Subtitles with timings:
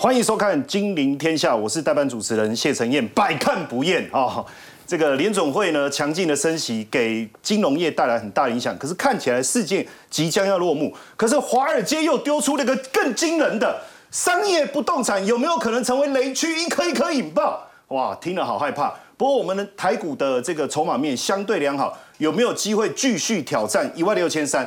[0.00, 4.44] 欢迎收看《金陵天下》，我是代班主持人谢承彦，百看不厌啊。
[4.86, 10.94] 这个联总会呢，强劲的升息给金融业带来很大影响，可是看起来事件即将要落幕。
[11.16, 13.76] 可是华尔街又丢出了个更惊人的
[14.12, 17.68] 商业不动产，有没有可能成为雷区，一颗一颗引爆？
[17.88, 18.94] 哇，听了好害怕。
[19.16, 24.64] 不过我们的台股的这个筹码面相对良好，有没有机会继续挑战一万六千三？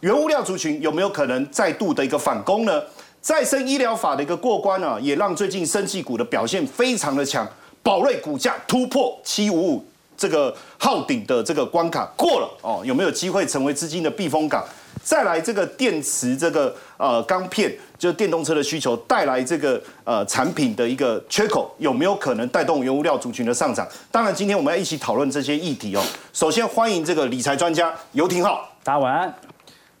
[0.00, 2.82] 原物料族群有没有可能再度的一个反攻呢？
[3.24, 7.48] 再生医疗法的一个过关呢，也让最近生技股的表现非常的强，
[7.82, 14.62] 宝瑞股价突破七五五这个号顶的这个关卡过了哦，有没有机会成为资金的避风港？
[15.02, 23.88] 再来这个电池这个呃钢片，就是电动车的需求带来这个呃产品的一个缺口，有没有可能带动原物料族群的上涨？
[24.12, 26.02] 当然，今天我们要一起讨论这些议题哦。
[26.34, 29.34] 首先欢迎这个理财专家游廷浩，大家晚安。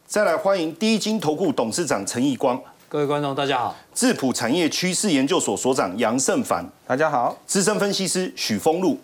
[0.06, 2.60] 再来欢迎第一金投顾董事长陈义光。
[2.94, 3.74] 各位观众，大家好。
[3.92, 7.36] 智普产业趋势研究所所长杨胜凡，大家好。
[7.44, 8.96] 资深分析师许峰路，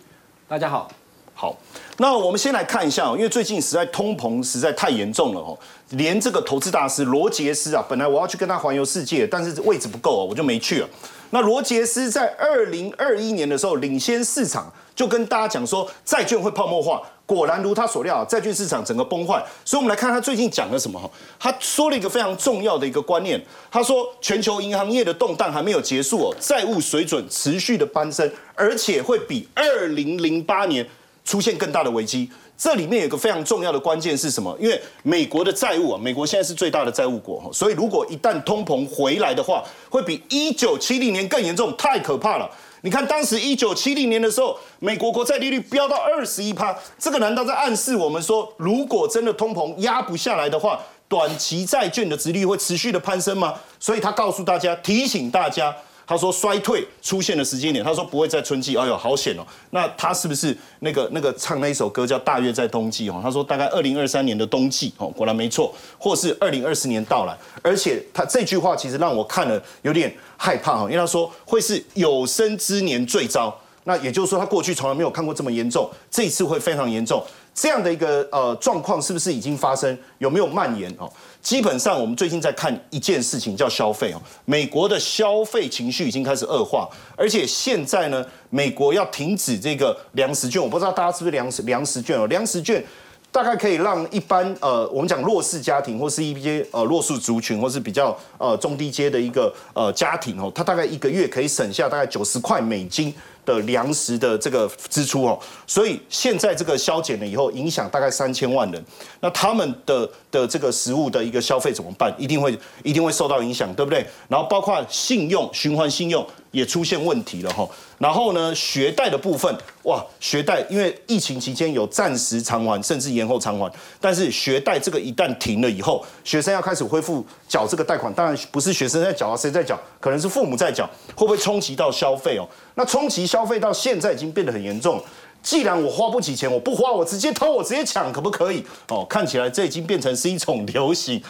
[0.46, 0.88] 大家好。
[1.34, 1.56] 好，
[1.96, 10.88] 那我们先来看一下，因为最近实在通膨实在太严重了哦，连这个投资大师罗杰斯啊，本来我要去跟他环游世界，但是位置不够哦，我就没去了。
[11.30, 17.02] 那罗杰斯在二零二一年的时候领先市场，就跟大家讲说债券会泡沫化。
[17.24, 19.40] 果然如他所料，债券市场整个崩坏。
[19.64, 21.10] 所以，我们来看他最近讲了什么？
[21.38, 30.84] 他说了一个非常重要的一个观念，他说全球银行业的动荡还没有结束哦，债务水准持续的攀升，而且会比二零零八年
[31.24, 32.28] 出现更大的危机。
[32.60, 34.54] 这里面有个非常重要的关键是什么？
[34.60, 42.46] 因为美国的债务啊，美国现在是最大的债务国，所以如果一旦通膨回来的话，会比一九七零年更严重，太可怕了。
[42.82, 53.54] 你看，当时一九七零年的时候，美国国债利率飙到二十一趴，这个难道在暗示我们说，如果真的通膨压不下来的话，短期债券的值率会持续的攀升吗？
[53.78, 55.74] 所以他告诉大家，提醒大家。
[56.10, 58.76] 他说衰退出现的时间点，他说不会在春季。
[58.76, 59.46] 哎呦，好险哦！
[59.70, 63.20] 那他是不是那个那个唱那一首歌叫《大约在冬季》哦？
[63.22, 67.38] 他说大概二零二三年的冬季哦，果然没错，或是二零二四年到来。
[67.62, 73.56] 而且他这句话其实让我看了有点害怕哈，因为他说会是有生之年最糟。
[73.84, 77.24] 那也就是说他过去从来没有看过这么严重，这一次会非常严重。
[77.54, 79.96] 这样的一个呃状况是不是已经发生？
[80.18, 81.10] 有没有蔓延哦？
[81.42, 84.20] 基本上，我们最近在看一件事情，叫消费哦。
[84.44, 90.62] 美国的消费情绪已经开始恶化，而且现在呢，美国要停止这个粮食券。
[90.62, 92.26] 我不知道大家是不是粮食粮食券哦？
[92.26, 92.84] 粮食券
[93.32, 103.14] 大概可以让一般呃，我们讲弱势家庭，或是一些呃弱势族群，或是比较呃中低阶的一个呃家庭哦，他大概一个月可以省下大概九十块美金。
[103.50, 108.82] 的粮食的这个支出哦，所以现在这个削减了以后，影响大概三千万人，
[109.20, 112.14] 那他们的的这个食物的一个消费怎么办？
[112.16, 114.06] 一定会一定会受到影响，对不对？
[114.28, 117.68] 然后包括信用循环信用也出现问题了哈。
[117.98, 129.78] 然后呢，学贷的部分，哇，学贷因为疫情期间有暂时偿还，甚至延后偿还，但是学贷这个一旦停了以后，学生要开始恢复缴这个贷款，当然不是学生在缴啊，谁在缴？
[130.00, 132.48] 可能是父母在缴，会不会冲击到消费哦？
[132.74, 135.02] 那冲击消费到现在已经变得很严重。
[135.42, 138.62] 既然我花不起钱，我不花，我直接偷，我直接抢，可不可以？
[138.88, 141.22] 哦，看起来这已经变成是一种流行。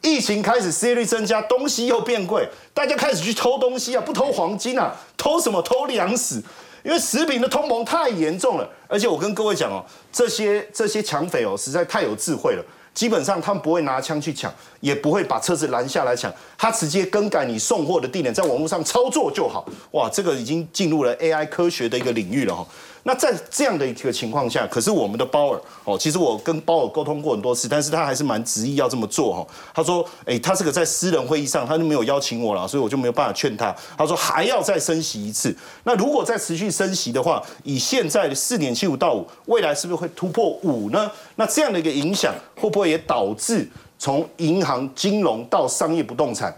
[0.00, 5.60] 疫情开始，失业率增加，东西又变贵，大家开始去偷东西啊，不偷黄金啊，偷什么？
[5.62, 6.42] 偷粮食，
[6.84, 8.68] 因为食品的通膨太严重了。
[8.86, 12.64] 而且我跟各位讲哦，这些这些抢匪哦，实在太有智慧了。
[12.94, 19.64] 基本上他们不会拿枪去抢，也不会把车子拦下来抢，他直接更改你送货的地点，在网络上操作就好。
[19.92, 22.66] 哇，这个已经进入了 AI 科学的一个领域了哈。
[23.08, 29.46] 那在这样的一个情况下，可是我们的鲍尔哦，其实我跟鲍尔沟通过很多次，但是他还是蛮执意要这么做哈。
[29.72, 33.74] 他说，哎，他这个在私人会议上，他就没有邀请我了，所以我就没有办法劝他。
[33.96, 35.56] 他说还要再升息一次。
[35.84, 41.10] 那如果再持续升息的话，以现在的四点七五到五，未来是不是会突破五呢？
[41.36, 43.66] 那这样的一个影响，会不会也导致
[43.98, 46.54] 从银行金融到商业不动产？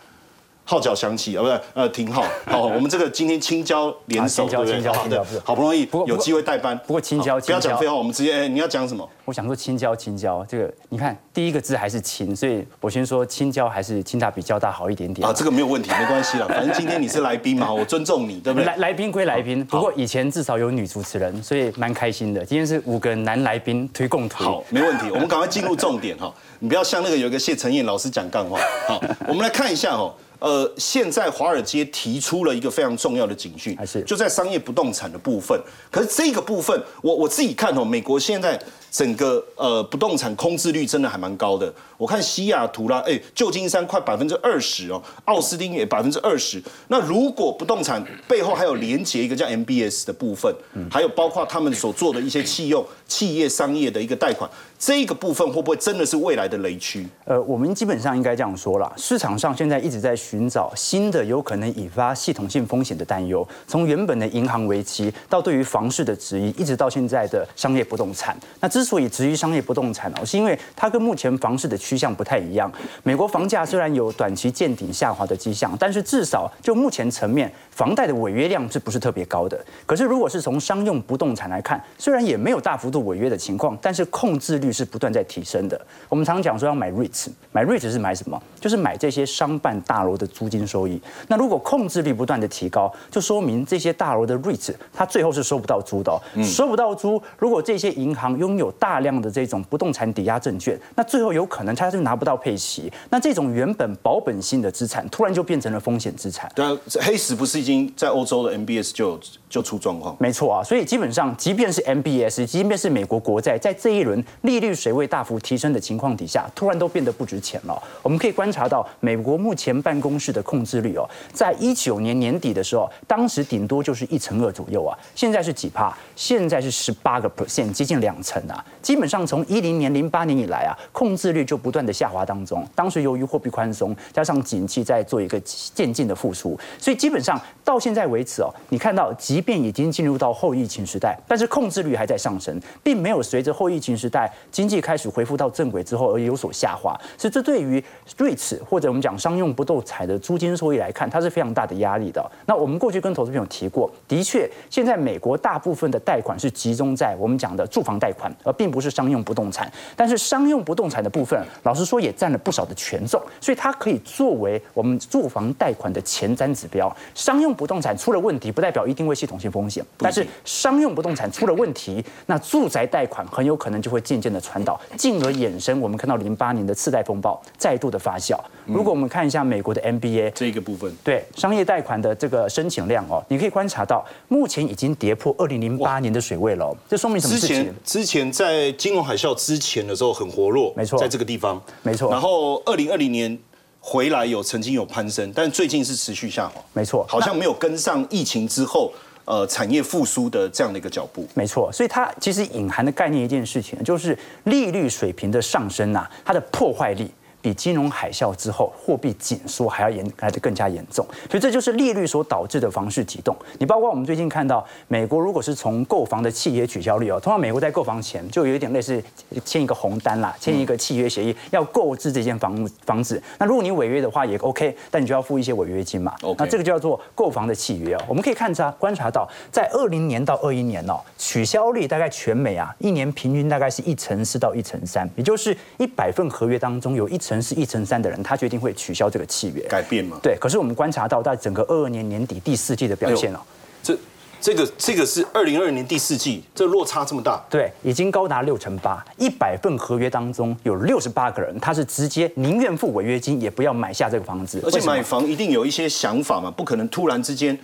[0.71, 2.25] 号角响起，呃，不是，呃，挺好。
[2.47, 4.93] 好，我们这个今天青椒联手，对不对？
[4.93, 6.79] 好的，好不容易有机会代班。
[6.87, 9.09] 不过青椒，不要讲废话，我们直接，哎，你要讲什么？
[9.25, 15.27] 我想说青椒，青椒，这个你看第一个字还是青，所以我先说青椒还是青大比较大好一点点。
[15.27, 18.65] 啊，这个没有问题，没关系了， 反正今天你是来宾嘛，我尊重你，对不对？
[18.67, 22.45] 来来宾归来宾，不过以前至少有女主持人，所以蛮开心的。
[22.45, 24.47] 今天是五个男来宾推共推。
[24.47, 28.61] 好，没问题，我们赶快进入重点哈，你不要像那个有一个谢承彦老师讲干话。
[28.87, 30.15] 好，我们来看一下哦。
[30.41, 35.59] 呃，现在华尔街提出了一个非常重要的警讯，就在商业不动产的部分。
[35.91, 38.61] 可是这个部分，我我自己看哦，美国现在
[38.91, 41.73] 整个呃不动产空置率真的还蛮高的。
[41.97, 46.63] 我看西雅图啦，哎，旧金山快百分之二十哦，奥斯汀也百分之二十。
[46.89, 50.55] 那如果不动产背后还有连接一个叫 MBS 的部分，
[50.91, 57.07] 还有包括他们所做的一些企用企业商业的一个贷款，这个部分会不会真的是未来的雷区？
[57.27, 68.35] 呃，我们基本上应该这样说了，市场上现在一直在寻找新的有可能引发系统性风险的担忧，从原本的银行危机到对于房市的质疑，一直到现在的商业不动产。
[68.59, 72.73] 那这之所以质疑商业不动产哦，是因为它跟目前房市的趋向不太一样。
[73.03, 79.63] 美国房价虽然有短期见顶下滑的迹象，但是至少就目前层面，房贷的违约量是不是特别高的？
[79.85, 85.79] 可是如果是从商用不动产来看，虽然也没有大幅度违约的情况，但是控制率是不断在提升的。
[86.09, 88.43] 我们常讲说要买 REITs，买 REITs 是买什么？
[88.59, 90.99] 就是买这些商办大楼的租金收益。
[91.29, 97.23] 那如果控制率不断的提高，就说明这些大楼的 REITs 它最后是收不到租的、哦，收不到租。
[97.37, 102.93] 如果这些银行拥有大量的这种不动产抵押证券，那最后有可能他就拿不到配息。
[103.11, 106.51] 那这种原本保本性的资产，突然就变成了风险资产。
[106.55, 109.19] 对啊，黑石不是已经在欧洲的 MBS 就
[109.49, 110.15] 就出状况？
[110.19, 117.83] 没错啊，所以基本上，即便是 MBS，即便是美国国债，在这一轮利率水位大幅提升的情况底下，突然都变得不值钱了。
[118.03, 125.97] 我们可以观察到，美国目前办公室的控制率哦，在一九年年底的时候，当时顶多就是一成二左右啊，现在是几帕？
[126.15, 128.60] 现在是十八个 percent，接近两成啊。
[128.83, 132.67] 基本上从一零年、零八年以来啊，控制率就不断的下滑当中。
[132.75, 146.99] 当时由于货币宽松，加上景气在做一个渐进的复苏，所以基本上到现在为止哦，你看到，即便已经进入到后疫情时代，但是控制率还在上升，并没有随着后疫情时代经济开始恢复到正轨之后而有所下滑。
[147.17, 147.83] 所以这对于
[148.17, 152.25] 瑞驰或者我们讲商用不动产的租金收益来看，它是非常大的压力的。
[152.47, 159.71] 那我们过去跟投资朋友提过，的确，现在美国大部分的贷款是集中在我们讲的住房贷款，而并不是商用不动产。
[159.95, 166.95] 但是商用不动产的部分，老实说也占了不少的权重，所以它可以作为我们住房贷款的前瞻指标。
[167.15, 178.37] 商用不动产出了问题，不代表一定会系统性风险，但是商用不动产出了问题，那住宅贷款很有可能就会渐渐的传导，进而衍生我们看到零八年的次贷风暴再度的发酵。
[178.67, 186.77] 如果我们看一下美国的 MBA 这个部分，对商业贷款的这个申请量哦，你可以观察到，目前已经跌破二零零八年的水位了哦。
[186.89, 187.75] 这说明什么之事情前？
[187.85, 190.99] 之前在金融海啸之前的时候很活络，没错。
[190.99, 192.11] 在这个地方，没错。
[192.11, 193.39] 然后二零二零年
[193.81, 198.91] 回来有曾经有攀升，但最近是持续下滑，没错，好像没有跟上疫情之后
[199.27, 201.29] 呃产业复苏的这样的一个脚步。
[201.35, 207.11] 没错，所以它其实隐含的概念一件事情，就是利率水平的上升呐、它的破坏力。
[207.41, 213.37] 比金融海啸之后货币紧缩还要严来的更加严重，所以这就是利率所导致的房市急动。
[213.59, 219.03] 你包括我们最近看到，美国如果是从购房的契约取消率哦，通常美国在购房前就有一点类似
[219.45, 223.23] 签一个红单啦，签一个契约协议，要购置这间房房子。
[223.39, 226.15] 那如果你违约的话也 OK，但你就要付一些违约金嘛。
[226.39, 228.03] 那这个就叫做购房的契约哦。
[228.09, 239.61] 我们可以看察观察到，在二零年到二一年哦，取消率大概全美啊，一年平均大概是一成四到一成三，也就是一百份合约当中有一成是一乘三的人，他决定会取消这个契约。
[239.69, 240.19] 改变嘛？
[240.23, 243.41] 对，可是我们观察到，在整个二二年年底第四季的表现哦，
[243.83, 243.95] 这
[244.41, 254.59] 这个这个是二零二二年第四季，这落差这么大，对，已经高达六成八，一百份合约当中有六十八个人，他是直接宁愿付违约金，也不要买下这个房子。
[254.65, 257.59] 而且买房一定有一些想法嘛，不可能突然之间，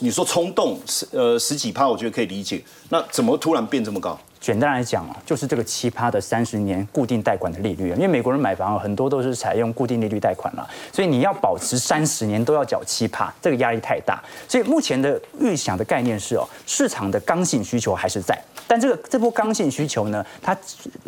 [0.00, 2.62] 你说冲动十呃十几趴，我觉得可以理解。
[2.88, 4.18] 那怎么突然变这么高？
[4.40, 14.20] 简单来讲啊，就是这个奇葩的三十年固定贷款的利率啊，因为美国人买房很多都是采用固定利率贷款了，所以你要保持三十年都要缴奇葩，这个压力太大。
[14.48, 18.36] 所以目前的预想的概念是哦，市场的刚性需求还是在，
[18.72, 20.56] 但这个这波刚性需求呢，它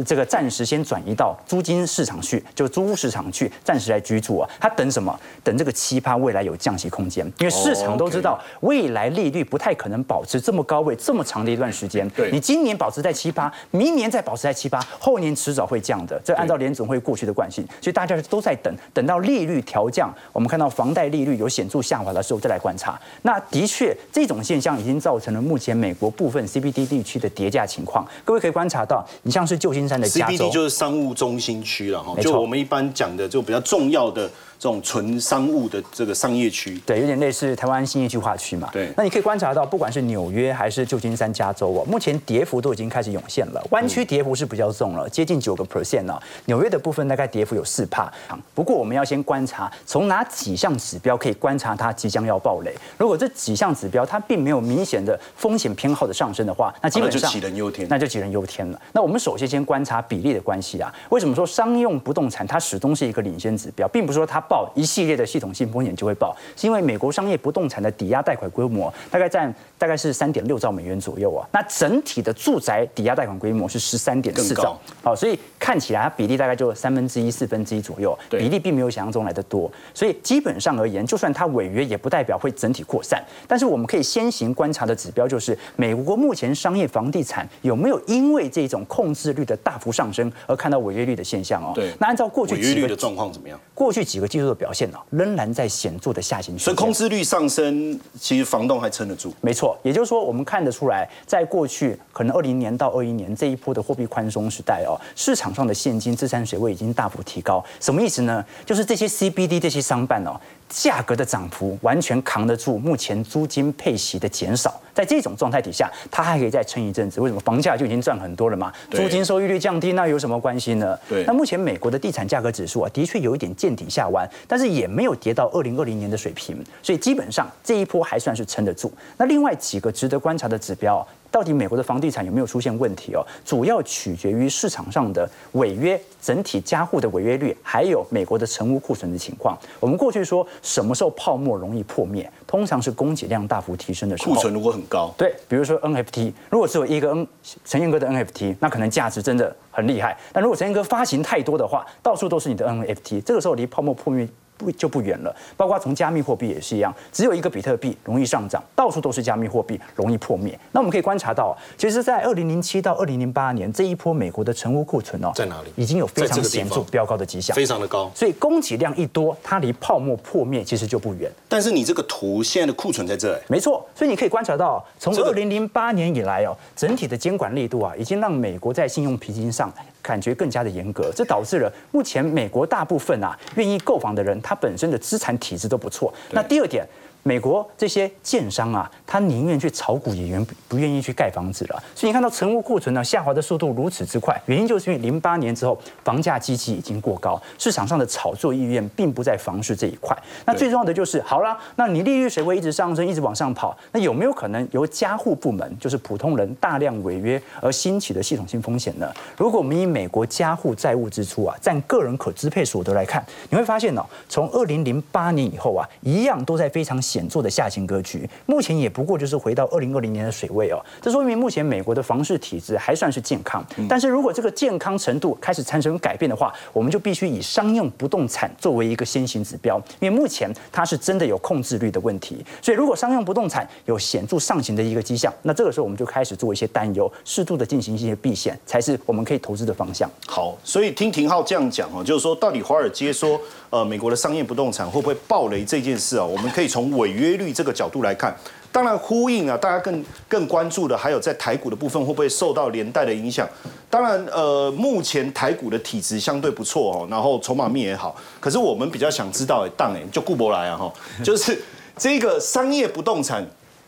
[0.05, 4.47] 这个暂时先转移到租金市场去，就租屋市场去，暂时来居住啊。
[4.61, 5.19] 它等什么？
[5.43, 12.07] 等这个七趴未来有降息空间，因为市场都知道未来利率不太可能保持这么高位这么长的一段时间。
[12.11, 16.21] 对你今年保持在七八，明年再保持在七八，后年迟早会降的。
[16.23, 23.01] 这按照联总会过去的惯性，所以大家都在等，等到利率调降，我们看到房贷利率有显著下滑的时候再来观察。
[23.23, 28.07] 那的确，这种现象已经造成了目前美国部分 CBD 地区的跌价情况。
[28.25, 36.81] 各位可以观察到，你像是旧金山的加州 CBD 就是商务中心区了哈，就我们一般讲的就比较重要的这种纯商务的这个商业区。
[36.87, 38.69] 对，有点类似台湾新业计划区嘛。
[38.73, 43.63] 对那你可以观察到，不管是纽约还是旧金山、加州哦，目前跌幅都已经开始涌现了。
[43.71, 46.19] 湾区跌幅是比较重了，接近九个 percent 呢。
[46.47, 48.13] 纽约的部分大概跌幅有四帕。
[48.55, 52.75] 不过我们要先观察，从哪几项指标可以观察它即将要暴雷。
[52.99, 58.81] 如果这几项指标它并没有明显的风险偏好的上升的话，那基本上就杞人忧天那就杞人忧天了。
[58.93, 60.93] 那我们首先先观察比例的关系啊。
[61.11, 71.47] 为什么说商用不动产它始终是一个领先指标，并不是说它报一系列的系统性风险就会爆，是因为美国商业不动产的抵押贷款规模大概占大概是三点六兆美元左右啊。
[71.53, 79.71] 那整体的住宅抵押贷款规模是十三点四兆，好，所以看起来它比例大概就三分之一、四分之一左右，比例并没有想象中来的多。
[79.93, 83.23] 所以基本上而言，就算它违约，也不代表会整体扩散。
[83.47, 91.73] 但是我们可以先行观察的指标就是，美国目前商业房地产有没有因为这种控制率的大幅上升而看到违约率的现象哦。
[91.75, 93.59] 对那按照过去几个违约率的状况怎么样？
[93.75, 96.65] 过去几个季度的表现呢、仍然在显著的下行区间。
[96.65, 99.33] 所以空置率上升，其实房东还撑得住。
[99.41, 107.65] 没错，也就是说，我们看得出来，在过去可能二零年到二一年这一波的货币宽松时代哦，市场上的现金资产水位已经大幅提高。
[107.79, 108.45] 什么意思呢？
[108.67, 114.81] 就是这些 CBD 这些商办哦，价格的涨幅完全扛得住目前租金配息的减少。
[114.93, 117.21] 在这种状态底下，它还可以再撑一阵子。
[117.21, 117.41] 为什么？
[117.41, 120.97] 房价就已经赚很多了嘛，租金收益率降低，那有什么关系呢？
[121.09, 128.93] 对那目前美国的地产价格指数啊，的确有一点见底下弯，但是也没有跌到二零二零年的水平，所以基本上这一波还算是撑得住。
[129.17, 131.07] 那另外几个值得观察的指标啊。
[131.35, 133.27] 到底美国的房地产有没有出现问题哦？
[133.45, 139.59] 主要取决于市场上的违约、整体加户的违约率，还有美国的成屋库存的情况。
[139.81, 144.33] 我们过去说什么时候泡沫容易破灭，通常是供给量大幅提升的时候。
[144.33, 147.27] 库存如果很高，对，比如说 NFT，如果只有一个 N
[147.65, 150.17] 陈彦哥的 NFT，那可能价值真的很厉害。
[150.33, 154.29] 但如果陈彦哥发行太多的话，到处都是你的 NFT，这个时候离泡沫破灭。
[154.57, 160.59] 不就不远了，包括从加密货币也是一样，只有一个比特币容易上涨，到处都是加密货币容易破灭。
[160.73, 168.11] 那我们可以观察到，其实，在二零零七到二零零八年这一波美国的成屋库存哦，在哪里已经有非常显著飙高的迹象，非常的高。
[168.15, 171.31] 所以供给量一多，它离泡沫破灭其实就不远。
[171.49, 179.73] 但是你这个图现在的库存在这，哎没错，所以你可以观察到，从二零零八年以来哦，整体的监管力度啊，已经让美国在信用皮筋上
[180.05, 186.13] 感觉更加的严格，这导致了目前美国大部分啊愿意购房的人，他本身的资产体质都不错。
[186.31, 186.87] 那第二点。
[187.25, 191.83] 美国这些建商啊，他宁愿去炒股，也愿不愿意去盖房子了。
[191.95, 200.17] 所以你看到成屋库存呢下滑的速度如此之快，原因就是因为零八年之后房价基期已经过高，市场上的炒作意愿并不在房市这一块。
[200.45, 209.11] 那最重要的就是，好啦，那你利率水位一直上升，一直往上跑，那有没有可能由加户部门，就是普通人大量违约而兴起的系统性风险呢？
[209.39, 220.85] 如果我们以美国加户债务支出啊占个人可支配所得来看，你会发现哦，从二零零八年以后啊，一样都在非常显著的下行格局，目前也不过就是回到二零二零年的水位哦。
[221.01, 232.45] 这说明目前美国的房市体制还算是健康，但是如果这个健康程度开始产生改变的话，我们就必须以商用不动产作为一个先行指标，因为目前它是真的有控制率的问题。
[232.61, 240.11] 所以如果商用不动产有显著上行的一个迹象，那这个时候我们就开始做一些担忧，适度的进行一些避险，才是我们可以投资的方向。
[240.27, 243.41] 好，所以听廷浩这样讲哦，就是说到底华尔街说，
[243.75, 248.33] 呃，美国的商业不动产会不会暴雷这件事啊，我们可以从违约率这个角度来看。
[248.71, 253.49] 当然，呼应啊，大家更更关注的还有在台股的部分会不会受到连带的影响？
[253.91, 260.93] 当然，呃，目前台股的体质相对不错哦，然后筹码面也好，可是我们比较想知道，哎，当哎，就顾博来啊哈，
[261.25, 261.61] 就是
[261.97, 263.45] 这个商业不动产。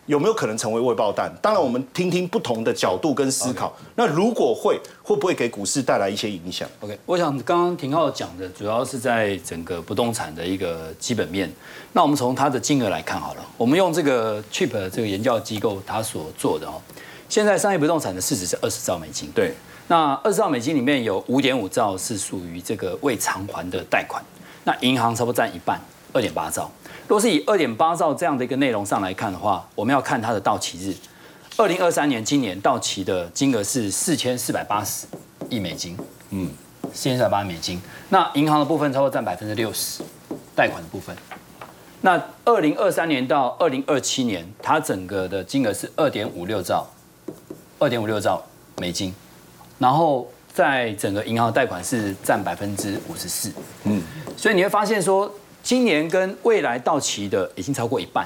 [0.06, 1.32] 有没有可能成为未爆弹？
[1.42, 3.76] 当然，我们听听不同的角度跟思考。
[3.96, 11.52] 那如果会，会不会给股市带来一些影响？OK，我想刚刚廷浩讲的主要是在整个不动产的一个基本面。
[11.92, 16.80] 那我们从它的金额来看好了，我们用这个 Chip 这个研究机构它所做的哦，
[17.28, 19.30] 现在商业不动产的市值是二十兆美金。
[19.34, 19.54] 对，
[19.88, 24.22] 那二十兆美金里面有五点五兆是属于这个未偿还的贷款，
[24.62, 25.80] 那银行差不多占一半，
[26.16, 26.70] 二点八兆。
[27.06, 30.94] 如果是以二点八兆这样的一个内容上来看的话，我们要看它的到期日。
[31.58, 35.06] 二零二三年今年到期的金额是四千四百八十
[35.50, 35.96] 亿美金，
[36.30, 36.50] 嗯，
[36.92, 37.80] 四千四百八十美金。
[38.08, 40.02] 那银行的部分超过占百分之六十，
[40.54, 41.14] 贷款的部分。
[42.00, 46.86] 那二零二三年到二零二七年，它整个的金额是二点五六兆，
[47.78, 48.42] 二点五六兆
[48.78, 49.14] 美金，
[49.78, 53.52] 然后在整个银行贷款是占百分之五十四，
[53.84, 54.02] 嗯，
[54.36, 55.32] 所以你会发现说，
[55.66, 58.24] 今年跟未来到期的已经超过一半，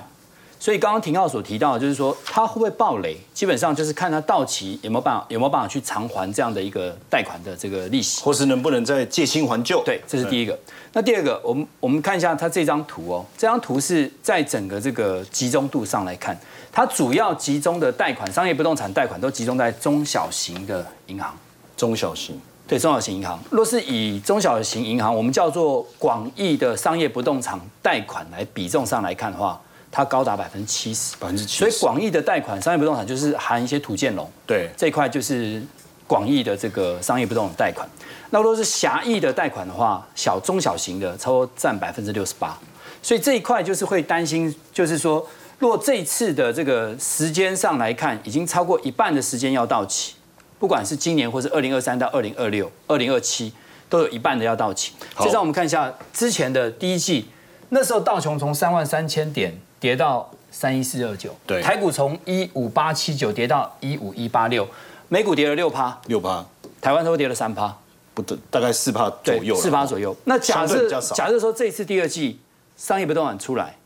[0.59, 8.23] 所以刚刚廷浩所提到的，就是说它会不会暴雷，基本上就是看它到期有没有办法有没有办法去偿还这样的一个贷款的这个利息。
[8.23, 9.82] 或是能不能再借新还旧？
[9.87, 10.59] 对，这是第一个。
[10.92, 16.38] 那第二个，我们我们看一下它这张图哦，这张图是在整个这个集中度上来看，
[16.70, 21.35] 它主要集中的贷款，商业不动产贷款都集中在中小型的银行。
[21.75, 22.38] 中小型。
[22.71, 29.61] 对中小型银行，若是以中小型银行，我们叫做广义的商业不动产贷款来比重上来看的话，
[29.91, 31.17] 它高达百分之七十。
[31.17, 35.61] 百分之七所以广义的贷款，商业不动产就是含一些土建楼，对这一块就是
[36.07, 37.89] 广义的这个商业不动产贷款。
[38.31, 42.57] 那如果是狭义的贷款的话，小中小型的超过占百分之六十八。
[43.03, 45.27] 所以这一块就是会担心，就是说，
[45.59, 50.15] 若这一次的这个时间上来看，已经超过一半的时间要到期，
[50.61, 53.50] 不管是今年或是二零二三到二零二六、二零二七，
[53.88, 54.93] 都有一半的要到期。
[55.14, 57.31] 好这张我们看一下之前的第一季，
[57.71, 64.69] 那时候道琼从三万三千点跌到三一四二九，对台股从一五八七九跌到一五一八六，
[65.09, 66.45] 美股跌了六趴，六趴，
[66.79, 67.75] 台湾都跌了三趴，
[68.12, 69.99] 不等大概四趴左右，四趴左。
[69.99, 70.14] 右。
[70.25, 72.38] 那假设假设说这一次第二季
[72.76, 73.76] 商业不动产出来，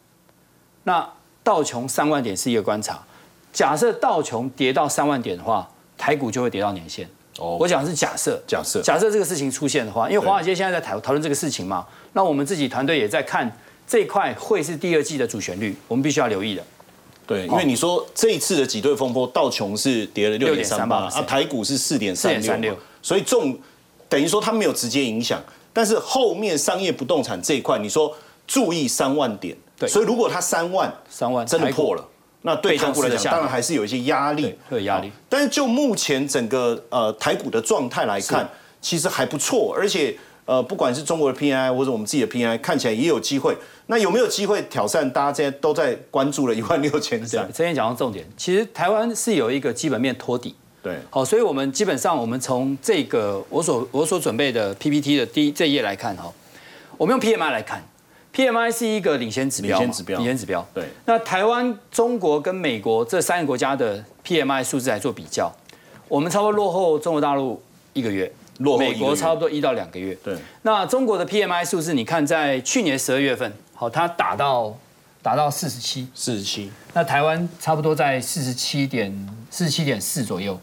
[0.83, 1.09] 那
[1.45, 3.01] 道琼三万点是一个观察。
[3.53, 7.09] 假设道琼跌到三万点的话，台股就会跌到年线。
[7.39, 7.57] 哦。
[7.61, 8.81] 我讲的是假设，假设。
[8.83, 13.51] 假设这个事情出现的话，因为华尔街现在在讨讨论这个事情嘛，那我们自己团队也在看
[13.87, 16.63] 这一块会是第二季的主旋律，我们必须要留意的。
[17.27, 23.59] 对，因为你说这一次的挤兑风波，道琼是跌了六点三八，啊，台股是四点三4.36六，所以重
[24.11, 28.15] 等于说它没有直接影响，但是后面商业不动产这一块，你说
[28.47, 29.89] 注意三万点，对。
[29.89, 32.07] 所以如果它三万三万真的破了，
[32.47, 38.47] 那对台股来讲，当然还是有一些压力，会有压力但是就目前整个呃台股的状态来看，
[38.83, 43.57] 其实还不错，而且呃不管是中国的 PI 或者我们自己的 PI，看起来也有机会。
[43.87, 45.11] 那有没有机会挑战？
[45.11, 50.55] 大家现在都在关注了一万六千对三，，这边讲到重点，其实台湾是有一个基本面托底。
[50.83, 50.99] 对。
[51.09, 56.31] 好，所以我们基本上我们从这个我所我所准备的 PPT 的第一这一页来看哈，
[56.99, 57.83] 我们用 PMI 来看
[58.35, 60.67] ，PMI 是一个领先指标嘛，领先指标领先指标。
[60.75, 65.51] 对，那台湾、中国跟美国这三个国家的 PMI 数字来做比较，
[66.09, 67.63] 我们差不多落后中国大陆
[67.93, 70.17] 一个月，落后美国差不多一到两个月。
[70.25, 74.77] 对，那中国的 PMI 数字，你看在去年十二月份，好，它打到
[75.23, 80.61] 达到四十七，四十七，那台湾差不多在四十七点四十七点四左右。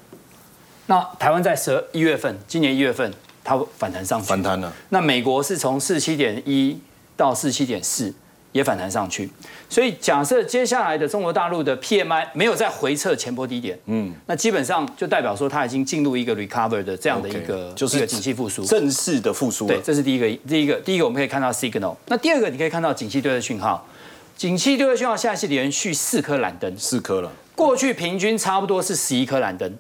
[0.88, 3.14] 那台湾在十一月份，今年一月份
[3.44, 4.28] 它反弹上去。
[4.28, 4.74] 反弹了。
[4.90, 6.78] 那美国是从四十七点一
[7.22, 8.14] 到四十七点四，
[8.52, 9.30] 也反弹上去。
[9.70, 18.66] 所以假设接下来的中国大陆的 PMI 没有再回撤前波低点，嗯，那基本上就代表说它已经进入一个 recover 的这样的一个就是一个景气复苏。
[18.66, 19.76] 正式的复苏了。
[19.76, 21.96] 对，这是第一个，第一个，第一个我们可以看到 signal。
[22.08, 23.88] 那第二个，你可以看到景气对的讯号。
[24.36, 27.32] 景气对的讯号现在是连续四颗蓝灯，四颗了。
[27.56, 29.72] 过去平均差不多是十一颗蓝灯。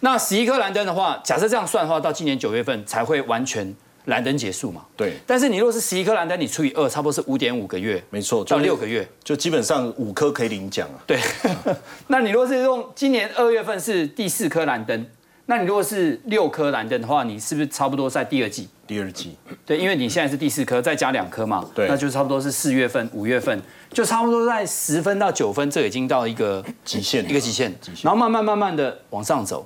[0.00, 3.74] 那十一颗蓝灯的话，假设这样算的话，到今年九月份才会完全
[4.06, 4.84] 蓝灯结束嘛？
[4.96, 9.06] 对，但是你如果是十一颗蓝灯，你除以二，差不多是五点五个月，没错，到就六个月。
[9.22, 10.98] 就基本上五颗可以领奖啊。
[11.06, 11.18] 对，
[12.08, 15.06] 那你如果是用今年二月份是第四颗蓝灯，
[15.46, 18.68] 那你如果是六颗蓝灯的话，你是不是差不多在第二季？
[18.86, 29.64] 第二季，对，因为你现在是第四颗，再加两颗嘛，对那就差不多是四月份、五月份，就差不多在十分到九分，这已经到一个极限一个极限，然后慢慢慢慢的往上走，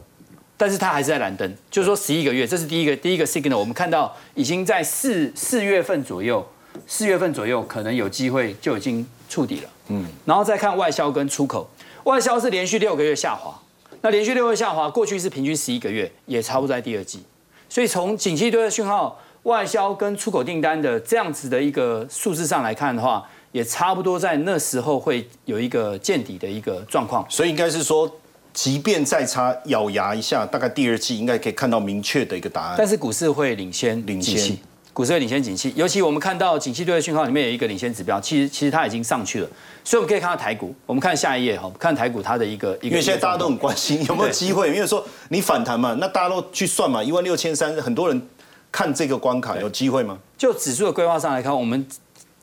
[0.57, 6.47] 但是它还是在蓝灯，就是说十一个月，这是第一个第一个 signal，我们看到已经在四四月份左右，
[6.87, 11.69] 四月份左右可能有机会就已经触底了，嗯，然后再看外销跟出口，
[12.05, 13.61] 外销是连续六个月下滑，
[14.01, 17.23] 那连续六个月下滑，过去是平均十一个月，也差不多在第二季。
[17.69, 27.27] 所以从景气对的讯号、外销跟出口订单的这样子的一个数字上来看的话，也差不多在那时候会有一个见底的一个状况。
[27.29, 28.09] 所以应该是说，
[28.55, 32.77] 即便再差咬牙一下，大概第二季应该可以看到明确的一个答案。
[32.79, 34.57] 但是股市会领先领先
[34.93, 39.49] 股市会领先景气，尤其我们看到景气对的讯号里面有一个领先指标，其实其实它已经上去了，
[39.83, 48.29] 所以我们可以看到台股，我们看下一页哈，看台股它的一个一个，因为现在大家都很关心有没有机会，因为说你反弹嘛，那大家都去算嘛，一万六千三，很多人
[48.71, 50.17] 看这个关卡有机会吗？
[50.39, 51.85] 就指数的规划上来看，我们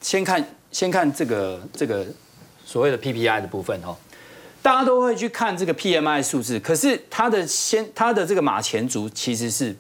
[0.02, 2.06] 先看先看这个这个
[2.66, 3.96] 所谓的 PPI 的部分哈，
[4.62, 9.76] 大家都会去看这个 PMI 数字，可是它的先它的这个马前卒其实是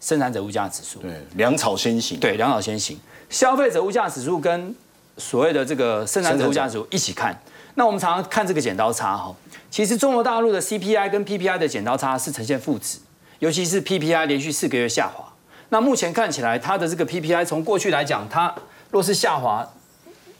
[0.00, 2.18] 生产者物价指数，对，粮草先行。
[2.18, 2.98] 对，粮草先行，
[3.30, 4.74] 消费者物价指数跟
[5.16, 7.40] 所谓的这个生产者物价指数一起看。
[7.76, 9.34] 那我们常常看这个剪刀差哈，
[9.70, 12.98] 其实中国大陆的 CPI 跟 PPI 的剪刀差是呈现负值，
[13.38, 15.24] 尤其是 PPI 连续四个月下滑。
[15.70, 18.54] 那目前看起来，它的这个 PPI 从过去来讲，它
[18.90, 19.68] 若是下滑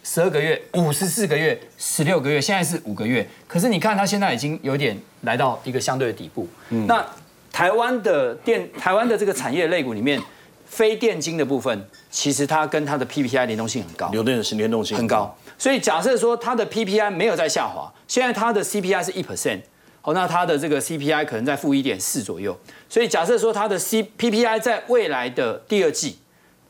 [0.07, 3.27] 十二个月、五十四个月、十六个月，现在是五个月。
[3.49, 6.47] 可是你看它现在已经有点来到一个相对的底部。
[6.87, 7.05] 那
[7.51, 10.21] 台湾的电，台湾的这个产业类股里面，
[10.67, 14.11] 非电金的部分，其实它跟它的 PPI 联动性很高。
[14.11, 19.63] 流动性联动性很高，所以假设说它的 PPI 没有在下滑，现在它的 CPI 是一 percent，
[20.03, 22.55] 好，那它的这个 CPI 可能在负一点四左右，
[22.91, 26.19] 所以假设说它的 C PPI 在未来的第二季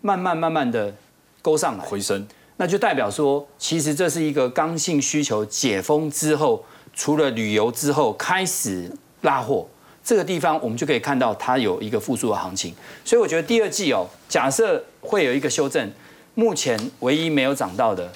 [0.02, 0.94] 慢慢慢慢的
[1.42, 2.24] 勾上来，回升。
[2.56, 6.64] 那就代表说，其实这是一个刚性需求解封之后，
[6.94, 8.90] 除了旅游之后开始
[9.22, 9.66] 拉货，
[10.04, 12.72] 这个地方我们就可以看到它有一个复苏的行情。
[13.04, 15.90] 所以我觉得第二季哦，假设会有一个修正，
[16.34, 18.12] 目前唯一没有涨到的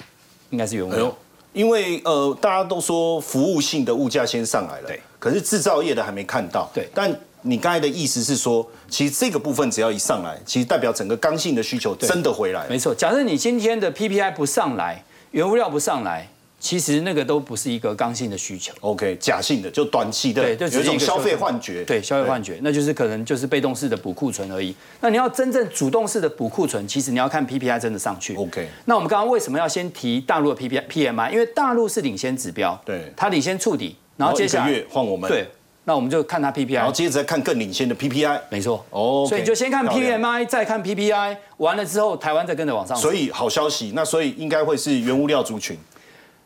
[0.51, 1.11] 应该是原物料哎。，
[1.51, 12.77] 因为呃，大家都说服务性的物价先上来了，对，可是制造业的还没看到，对但你刚才的意思是说，其实这个部分只要一上来，其实代表整个刚性的需求真的回来了没。
[12.77, 16.27] 错，假设你今天的 PPI 不上来，原物料不上来，
[16.59, 18.73] 其实那个都不是一个刚性的需求。
[18.81, 24.75] OK，假性的就短期的，对，有一种消费幻觉，对，消费幻觉，那就是可能就是被动式的补库存而已。
[24.99, 28.35] 那你要真正主动式的补库存，其实你要看 PPI 真的上去。
[28.35, 31.31] OK 那我们刚刚为什么要先提大陆的 PPI PMI？
[31.31, 35.47] 因为大陆是领先指标，对它领先触底，然后接下来换我们，对，
[35.89, 36.91] 那我们就看它 PPI 然后。
[36.91, 42.95] 接着再看更领先的 PPI，没错，哦所以你就先看 PMI，再看 PPI，完了之后台湾再跟着往上。
[42.95, 45.75] 所以好消息，那所以应该会是原物料族群，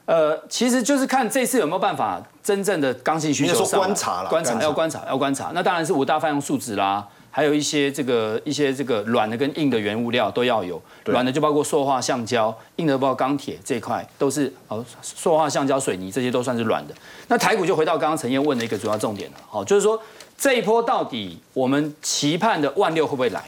[0.06, 5.51] 呃，其实就是看这次有没有办法真正的刚性需求上观察了观察观察要观察要观察。
[5.53, 10.80] 那当然是五大泛用数值啦，还有一些这个一些这个软的跟硬的原物料都要有。
[11.04, 16.93] 对软的就包括塑化、橡胶，硬的包括钢铁这一块都是哦，塑化、橡胶、水泥这些都算是软的。
[17.30, 20.00] 那台股就回到刚刚陈燕问的一个主要重点了，好，就是说
[20.38, 23.43] 这一波到底我们期盼的万六会不会来？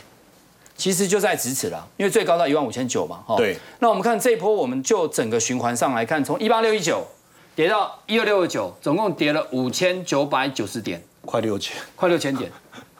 [0.75, 3.55] 其实就在咫尺了，因为最高到一万五千九嘛，哈对。
[3.79, 7.07] 那我们看这一波，我们就整个循环上来看，从一八六一九
[7.55, 12.51] 跌到一二六二九，总共跌了五千九百九十点，快六千，快六千点。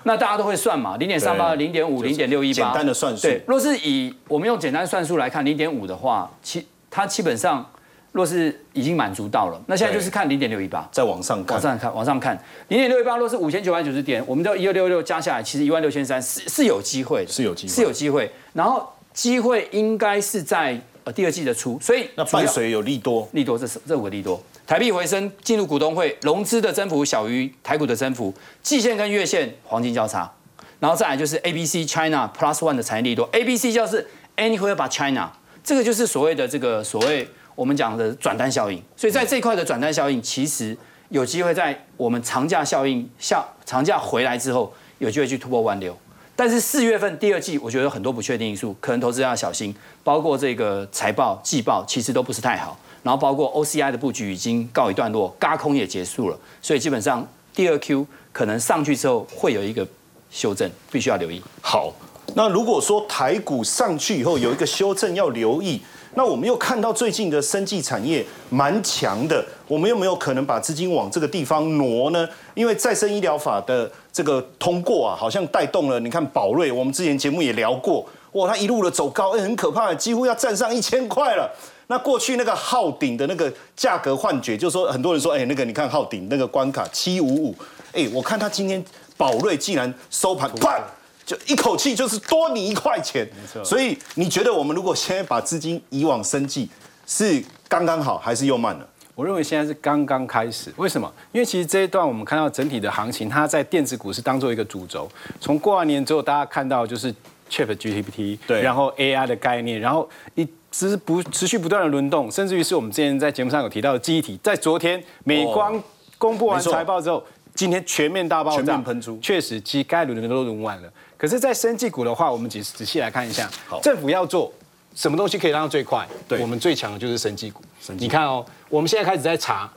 [0.08, 7.68] 那大家都会算嘛，零点三八、零点五、零点六一八，简单的算数对，若是以我们用简单算数来看，零点五的话，其它基本上
[8.12, 10.88] 若是已经满足到了，那现在就是看零点六一八。
[10.92, 11.56] 再往上看。
[11.56, 12.38] 往，上看，往上看，
[12.68, 17.74] 零点六一八若是五千九百九十点，我们都一二六六加下来，其实一万六千三是是有机会的，是有机会。
[17.74, 18.32] 是有机会。
[18.54, 30.32] 然后机会应该是在呃第二季的初，所以那主要伴随有利多，利多这是这五个利多，台币回升进入股东会，融资的增幅小于台股的增幅，季线跟月线黄金交叉，
[30.80, 35.30] 然后再来就是 A B C China Plus One 的产业利多，A B C 就是 Anywhere but China，
[35.64, 40.76] 这个就是所谓的这个所谓我们讲的转单效应，所以在这一块的转单效应，其实
[41.10, 45.96] 有机会在我们长假效应下长假回来之后，有机会去突破万六。
[46.36, 49.74] 但是四月份第二季，我觉得有很多不确定因素，可能投资要小心，
[50.04, 59.88] 包括这个财报、季报其实都不是太好，然后包括 OCI 的布局已经告一段落，嘎空也结束了，所以基本上第二 Q 可能上去之后会有一个
[60.32, 61.40] 修正，必须要留意。
[61.62, 61.94] 好，
[62.34, 65.80] 那如果说台股上去以后有一个修正要留意，
[66.16, 72.28] 那我们又看到最近的生技产业蛮强的，我们有没有可能把资金往这个地方挪呢？
[72.56, 81.48] 因为再生医疗法的这个通过啊，好像带动了，你看宝瑞，我们之前节目也聊过，哇，它一路的走高，哎，很可怕，几乎要站上一千块了。
[81.88, 87.56] 那过去那个昊鼎的那个价格幻觉，就说很多人说，哎，那个你看昊鼎那个关卡七五五，
[87.94, 88.84] 哎，我看他今天
[89.18, 90.80] 宝瑞竟然收盘，啪！
[91.26, 93.28] 就一口气就是多你一块钱，
[93.64, 96.70] 所以你觉得我们如果现在把资金移往生计，
[97.08, 98.88] 是刚刚好还是又慢了？
[99.16, 101.12] 我认为现在是刚刚开始，为什么？
[101.32, 105.10] 因为其实这一段我们看到整体的行情，它在电子股是当做一个主轴。
[105.40, 107.12] 从过完年之后，大家看到就是
[107.50, 115.82] Chat GPT，对然后 AI 的概念，然后一直不持续不断的轮动，甚至于是我们之前在节目上有提到的记忆体，在昨天美光
[116.18, 120.92] 公布完财报之后，今天全面大爆炸，全面喷出确实，其实该轮的都轮完了。
[121.16, 123.50] 可是，在生技股的话，我们仔仔细来看一下，
[123.82, 124.52] 政府要做
[124.94, 126.06] 什么东西可以让它最快？
[126.28, 127.62] 对我们最强的就是生技股。
[127.98, 129.72] 你看哦，我们现在开始在查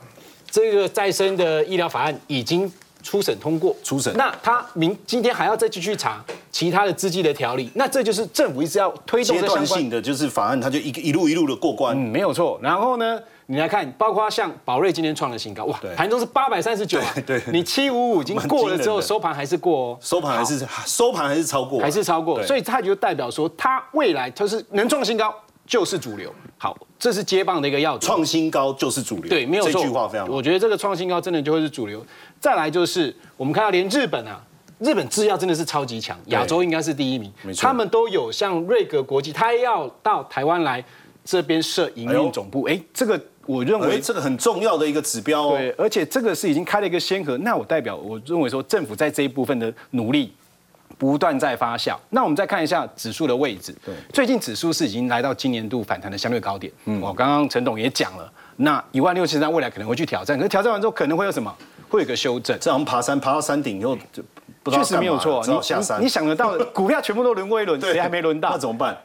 [0.51, 2.69] 这个再生的医疗法案已经
[3.01, 4.13] 初审通过，初审。
[4.15, 9.67] 那他明今天还要再继续查其他的资金的条例，那这就是政府一直要推动阶的相关。
[9.67, 11.95] 段性的就是法案，它就一一路一路的过关。
[11.95, 12.59] 嗯，没有错。
[12.61, 17.53] 然后呢，你来看，包括像宝瑞今天创了新高，哇，盘中是八百三十九啊，对对。
[17.53, 25.33] 你七五五已经过了之后，收盘还是过哦，收盘还是收盘还是超过，还是超过，所以它就代表说，它未来它是能创新高
[25.65, 26.33] 就是主流。
[26.57, 28.01] 好，这是接棒的一个要点。
[28.01, 29.29] 创新高就是主流。
[29.29, 29.71] 对，没有错。
[29.71, 30.43] 这句话非常好我。
[30.43, 32.05] 觉得这个创新高真的就会是主流。
[32.39, 34.41] 再来就是我们看到连日本啊，
[34.79, 40.83] 日本制药真的是超级强，亚洲应该是第一名他们都有像瑞格国际，他要到台湾来
[41.23, 45.57] 这边设营运总部，哎，这个我认哎，为这个很重要的一个指标哦。
[45.57, 50.33] 对，而且这个是已经开了一个先河，那我代表我认为说政府在这一部分的努力
[50.99, 51.95] 不断在发酵。
[52.09, 56.71] 那我们再看一下指数的位置，对，最近指数是已经来到今年度反弹的相对高点。
[56.85, 61.51] 嗯，我刚刚陈董也讲了，那一万六千三未来可能会去挑战，可是挑战完之后可能会有什么？
[61.87, 62.55] 会有个修正。
[62.59, 64.21] 这好像爬山爬到山顶以后就
[64.71, 65.41] 确实没有错。
[65.47, 68.49] 你你想得到的股票全部都轮过一轮， 谁还没轮到？
[68.51, 68.95] 那怎么办？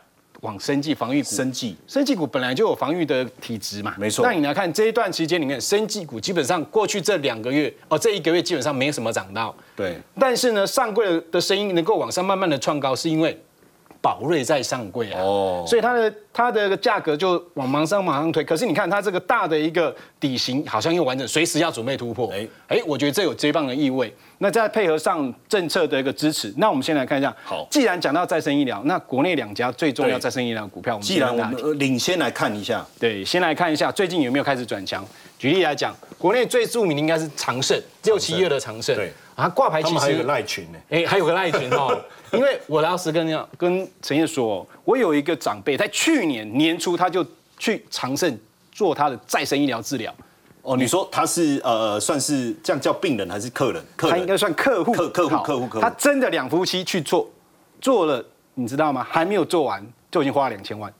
[0.45, 4.25] 往生技防御股，生技，生技股本来就有防御的体质嘛，没错。
[4.25, 9.55] 那你来看这一段期间里面，生技股基本上过去这两个月哦，这一个月基本上没什么涨到。
[9.75, 9.97] 对。
[10.21, 13.43] 但是呢，上柜的声音能够往上慢慢的创高，是因为
[14.05, 18.45] 宝瑞在上柜啊，哦，所以它的它的价格就往往上马上推。
[18.45, 22.31] 可是你看它这个大的一个底型好像又完整，随时要准备突破。
[22.31, 24.15] 哎哎，我觉得这有接棒的意味。
[24.39, 27.35] 那再配合上政策的一个支持，那我们先来看一下。
[27.45, 35.03] 好，既然讲到再生医疗，那国内两家最重要再生医疗股票，我们既然我们领先来看一下，对，先来看一下最近有没有开始转强。
[35.39, 41.99] 举例来讲，国内最著名的应该是长盛六七月的长盛，对啊，挂牌其实还有个赖群呢，哎，还有个赖群哦。
[42.37, 47.25] 因为我老实跟跟陈燕说，我有一个长辈，在去年年初他就
[47.59, 48.39] 去长盛
[48.73, 50.13] 做他的再生医疗治疗。
[50.63, 53.85] 哦，你说他是呃，算是这样叫病人还是客人？
[53.97, 55.81] 客他应该算客户，客客户客户客户。
[55.81, 57.29] 他真的两夫妻去做，
[57.83, 59.07] 做了，你知道吗？
[59.11, 60.91] 还没有做完就已经花了两千万，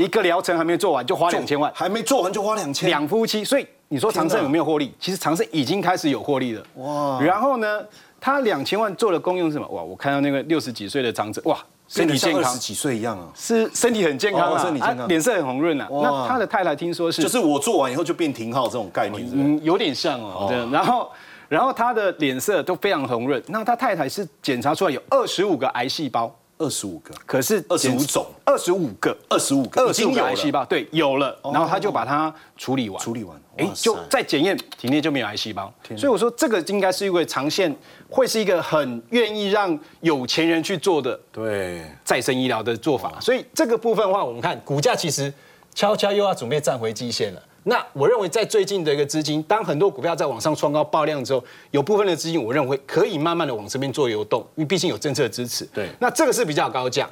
[0.00, 2.88] 一个疗程还没有做完就花两千万，还没做完就花两千。
[2.88, 4.92] 两夫妻，所以你说长盛有没有获利？
[4.98, 6.66] 其实长盛已经开始有获利了。
[6.74, 7.20] 哇！
[7.22, 7.80] 然后呢，
[8.20, 9.68] 他两千万做的功用是什么？
[9.68, 9.82] 哇！
[9.82, 11.58] 我看到那个六十几岁的长者，哇！
[11.86, 15.88] 身体健康，二十几岁一样啊，是身体很健康啊，身体健康，脸色很红润啊。
[15.90, 20.68] 那他的太太听说是，就是我做完以后就变停号这种概念，嗯，有点像哦。
[20.70, 21.10] 然后，
[21.48, 23.42] 然后他的脸色都非常红润。
[23.46, 26.30] 那他太太是检查出来有二十五个癌细胞。
[26.58, 37.74] 二十五个，可是二十五种，二十五个，二十五个，二十五个癌细胞，对，有了，然后他就把它处理完，处理完，哎，就再检验体内就没有癌细胞，所以我说这个应该是一个长线，
[38.08, 45.32] 会是一个很愿意让有钱人去做的，对，再生医疗的做法，所以这个部分的话，我们看股价其实
[45.74, 47.42] 悄悄又要准备站回基线了。
[47.68, 55.66] 那我认为，在最近的一个资金，当很多股票在往上创高爆量之后，有部分的资金，我认为可以慢慢的往这边做流动，因为毕竟有政策支持。
[55.66, 57.06] 对，那这个是比较高价，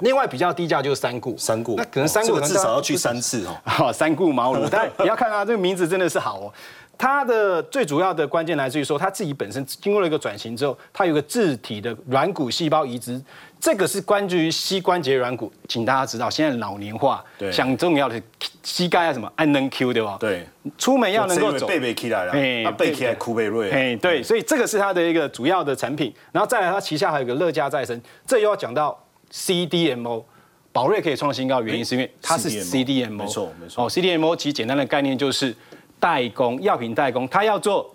[0.00, 1.34] 另外比较低价就是三顾。
[1.38, 3.56] 三顾，那可能三顾至少要去三次哦。
[3.64, 6.52] 好，三顾茅庐， 但你要看啊，这个名字真的是好哦。
[6.96, 13.20] 它的最主要的关键来自于说，它自己本身经过了一个转型之后，它有个自体的软骨细胞移植。
[13.60, 18.20] 这个是关于膝关节软骨，请大家知道，现在老年化，想重要的
[18.62, 20.18] 膝盖啊什么，按能 Q 对吧？
[20.20, 29.02] 对，出门要能够走，背背起来了，哎，背起来哭背瑞，哎，对，所以这个是它的一个主要的产品，然后再来它旗下还有个乐嘉再生，这又要讲到
[29.32, 30.22] CDMO，
[30.70, 35.56] 宝瑞可以创新高，原因是因为它是 CDMO，没错没错，哦，CDMO 其实简单的概念就是
[36.04, 37.90] 代工，药品代工，他要做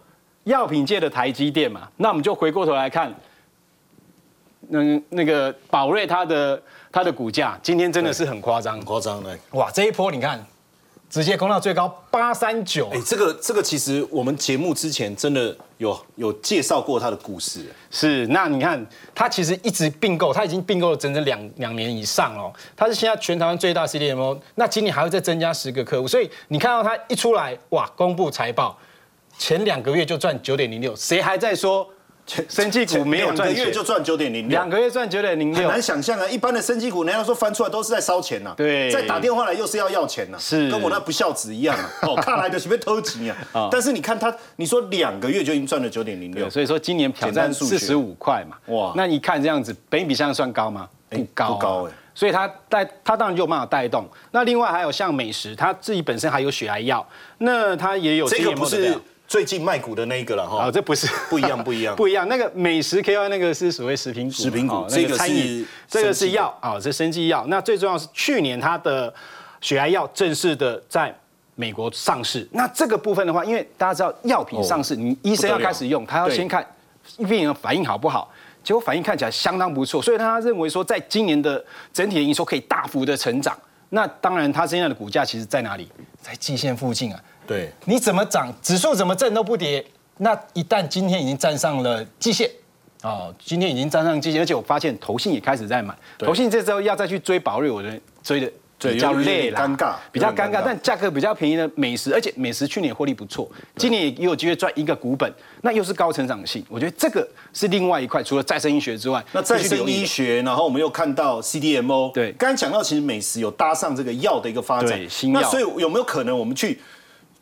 [0.45, 3.13] 药品界的台积电嘛，那我们就回过头来看。
[4.67, 6.59] 那那个宝瑞它的
[6.91, 9.69] 它的股价今天真的是很夸张，夸张的哇！
[9.69, 10.43] 这一波你看，
[11.09, 12.87] 直接攻到最高八三九。
[12.93, 17.65] 哎，这个这个其实我们节目之前真的有有介绍过他的故事。
[17.89, 22.53] 是，那你看他其实一直并购，他已经并购了整整两两年以上哦。
[22.77, 28.77] 他是现在全台湾最大 CDMO，那今年还会再增加十个客户，所以你看到他一出来，哇，公布财报，
[29.37, 31.87] 前两个月就赚九点零六，谁还在说？
[32.47, 36.27] 生技股没有赚两个月就赚九点零六，两个月赚九点零六，很难想象啊！
[36.27, 41.89] 一般的生技股，人家说翻出来都是在烧钱呐，对，再打电话来又是要要钱呐，是跟我那不孝子一样啊！
[42.07, 43.67] 哦，看来的是被偷情啊！
[43.71, 48.93] 但是你看他，你说两个月就已经赚了九点零六，所以说今年挑战四十五块嘛，哇！
[48.95, 50.87] 那你看这样子，本比上算高吗？
[51.09, 51.91] 不高，不高哎。
[52.13, 54.05] 所以它带它当然就有办法带动。
[54.31, 58.93] 那另外还有像美食，它自己本身还有血癌药，那它也有这个不是。
[59.29, 62.27] 最近卖股的那一个了哈，啊，这不是不一样，不一样，不一样。
[62.27, 67.45] 那个美食 KY 那个是所谓食品股，食品股，这个是这个是药啊，这生技药。
[67.47, 69.13] 那最重要是去年它的
[69.61, 71.15] 血癌药正式的在
[71.53, 72.47] 美国上市。
[72.53, 76.65] 那这个部分的话，因为大家知道药品上市，你医生要开始用，他要先看
[77.17, 81.63] 病人反应好不好，结果反应看起来相当不错，所以他认为说，在今年的
[81.93, 83.55] 整体的营收可以大幅的成长。
[83.91, 85.87] 那当然，它现在的股价其实在哪里？
[86.19, 87.19] 在季线附近啊。
[87.49, 89.83] 对，你怎么涨，指数怎么震都不跌。
[90.17, 92.47] 那一旦今天已经站上了季线，
[93.01, 105.33] 哦，今天已经站上季线，而且我发现投信也开始在买，投信这时候要再去追宝瑞，我觉得追的比较累啦，尴尬比较尴尬，尴尬但价格比较便宜的美食，而且美食去年获利不错，今年也有机会赚一个股本，
[105.63, 112.31] 那又是高成长性，我觉得这个是另外一块，除了再生医学之外，那再生医学，然后我们又看到 CDMO，对。
[112.33, 115.41] 刚才讲到其实美食有搭上这个药的一个发展，新药。
[115.41, 116.79] 那所以有没有可能我们去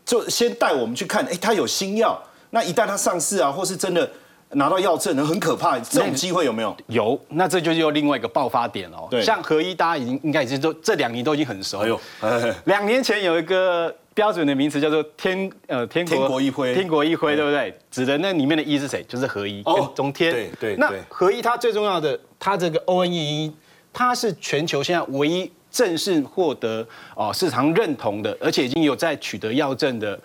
[0.08, 2.18] 就先带我们去看，哎，它有新药，
[2.52, 4.10] 那一旦它上市啊，或是真的
[4.52, 6.76] 拿到药证，很可怕，这种机会有没有？
[6.88, 9.10] 有，那这就是又另外一个爆发点哦。
[9.12, 11.80] 对像合一，大家已经应该已经都这两年都已经很熟。
[11.80, 17.78] 哎呦，哎两年前有一个标准的名词叫做天呃天国天国一辉天国一辉，对不对？
[17.92, 19.04] 指的那里面的一是谁？
[19.10, 20.32] 就是合一哦跟中天。
[20.32, 23.54] 对对那合一它最重要的，它这个 O N E 一，
[23.92, 30.20] 它是全球现在唯一正式获得哦市场认同的，而且已经有在取得药证的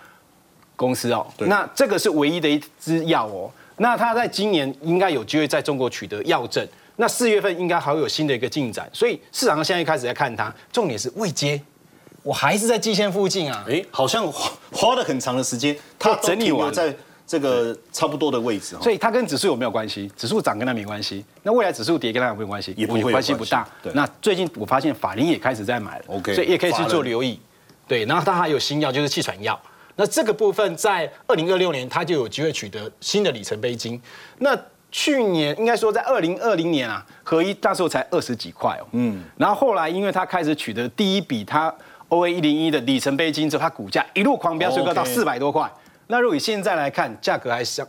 [0.76, 1.26] 公司哦。
[1.38, 3.50] 那这个是唯一的一支药哦。
[3.76, 6.66] 那它在今年应该有机会在中国取得药证。
[6.96, 11.60] 那四月份应该还会有新的一个进展，所以市场上现在开始在看它，重点是未接，
[12.22, 13.64] 我还是在季线附近啊。
[13.66, 16.94] 哎，好像花花了很长的时间，它整理完在
[17.32, 18.76] 这个差不多的位置。
[18.82, 20.06] 所以它跟指数有没有关系？
[20.14, 21.24] 指数涨跟它没关系。
[21.42, 22.74] 那未来指数跌跟它有没有关系？
[22.76, 23.66] 也不会有关系不大。
[23.94, 27.40] 那最近我发现法林也开始在买了 OK，所以也可以去做留意。
[27.88, 29.58] 对，然后它还有新药，就是气喘药。
[29.96, 33.98] 那这个部分在二零二六年，它就有机会取得新的里程碑金。
[34.40, 34.54] 那
[34.90, 38.86] 去年应该说在二零二零年啊，合一那时候才二十几块哦。
[38.92, 39.24] 嗯。
[39.38, 41.74] 然后后来因为它开始取得第一笔它
[42.08, 45.70] O A 一零一的里程碑金之后，它股价一路狂飙，最高到四百多块。
[46.12, 47.88] 那如果以现在来看，价格还相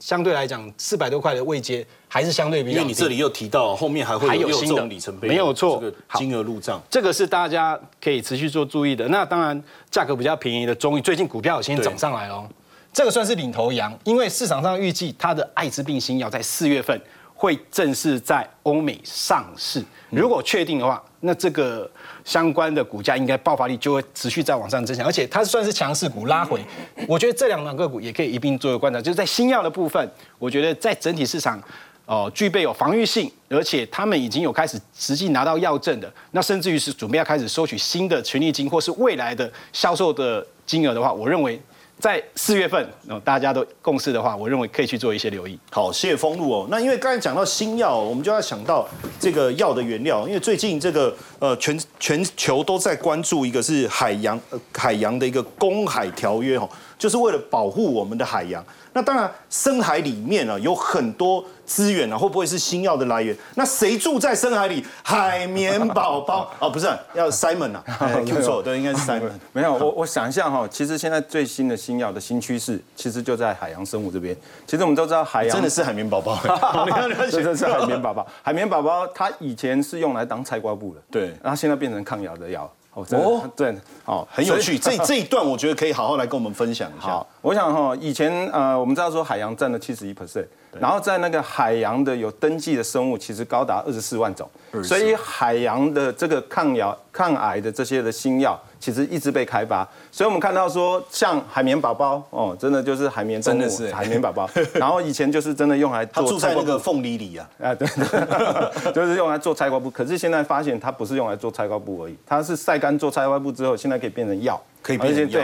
[0.00, 2.80] 相对来讲四百多块的位阶，还是相对比较低。
[2.80, 5.80] 因为你这里又提到后面还会有新的里程碑，没有错
[6.14, 6.82] 金额入账。
[6.90, 9.06] 这个是大家可以持续做注意的。
[9.06, 12.44] 那当然，价格比较便宜的中医，最近股票有先涨上来哦。
[12.92, 17.00] 这个算是领头羊，因为市场上预计它的艾滋病新药在四月份
[17.36, 19.80] 会正式在欧美上市。
[20.08, 21.88] 如果确定的话，那这个
[22.24, 26.60] 相关的股价应该爆发力就会持续在往上增强，而且它算是强势股拉回。
[27.06, 31.62] 我觉得这两档个股也可以一并作为观察，就是在新药的部分，我觉得在整体市场。
[32.06, 41.62] 哦，具备有防御性，而且他们已经有开始实际拿到药证的，那甚至于是准备要开始收取新的权利金，或是未来的销售的金额的话，我认为
[42.00, 45.58] 在四月份，哦，大家都共识的话，我认为可以去做一些留意。
[45.70, 46.66] 好，谢谢封路哦。
[46.70, 58.64] 那因为刚才讲到新药，我们就要想到这个药的原料，因为最近这个呃全全球都在关注一个是海洋、呃、海洋的一个公海条约哦，就是为了保护我们的海洋。
[58.92, 63.36] 那当然，深海里面呢、有很多资源啊，会不会是新药的来源？
[63.54, 64.84] 那谁住在深海里？
[65.02, 69.30] 海绵宝宝 哦，不是，要 Simon 啊，哎 听错，对，应该是 Simon。
[69.52, 74.36] 没有，我我想一下哈，其实现在最新的新药的新趋势，其实就在海洋生物这边。
[74.66, 76.34] 其实我们都知道海洋真的是海绵宝宝，
[76.84, 78.26] 你看，你看真的是海绵宝宝。
[78.42, 82.70] 海绵宝宝它以前是用来当菜瓜布的，对然后现在变成抗咬的药。
[82.92, 83.74] 哦，真的对，
[84.04, 84.78] 哦，很有趣。
[84.78, 90.46] 这这一段我觉得可以好好来跟我们分享一下。，我想哈，以前呃，我们知道说海洋占了七十一 percent，
[90.80, 94.50] 然后在那个海洋的有登记的生物其实高达二十四万种，
[94.82, 99.86] 所以海洋的这个抗药、抗癌的这些的新药，其实一直被开发。
[100.10, 109.88] 所以我们看到说，像海绵宝宝哦，真的就是海绵真的是海绵宝宝， 然后以前就是真的用来 做菜瓜布住在那个凤梨里啊，啊，对，对 就是用来做菜瓜布。
[109.90, 115.40] 可是现在发现它不是用来做菜瓜布而已，它是晒干做菜瓜布之后，现在可以变成药，可以变成药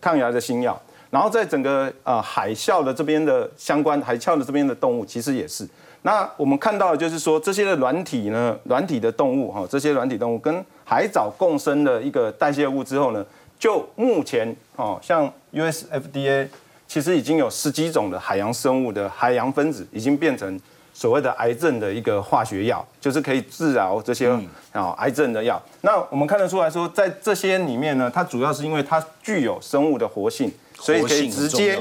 [0.00, 0.80] 抗癌的新药。
[1.10, 5.66] 然后在整个呃海啸的这边的相关海啸的这边的动物，其实也是。
[6.02, 13.24] 那我们看到的就是说，这些的软体呢，软体的动物哈，这些软体动物跟海藻共生的一个代谢物之后呢，
[13.58, 16.48] 就目前哦，像 USFDA
[16.86, 20.58] 其实已经有十几种的海洋生物的海洋分子已经变成
[20.94, 24.30] 所谓的癌症的一个化学药，就是可以治疗这些
[24.72, 25.60] 啊癌症的药。
[25.82, 31.78] 那我们看得出来说，在这些里面呢，它主要是因为它具有生物的活性，所以可以直接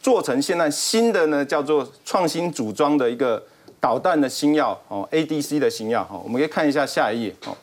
[0.00, 3.42] 做成现在新的呢叫做创新组装的一个
[3.84, 7.54] 导弹的新药哦，ADC 的新药哈，我们可以看一下下一页哦。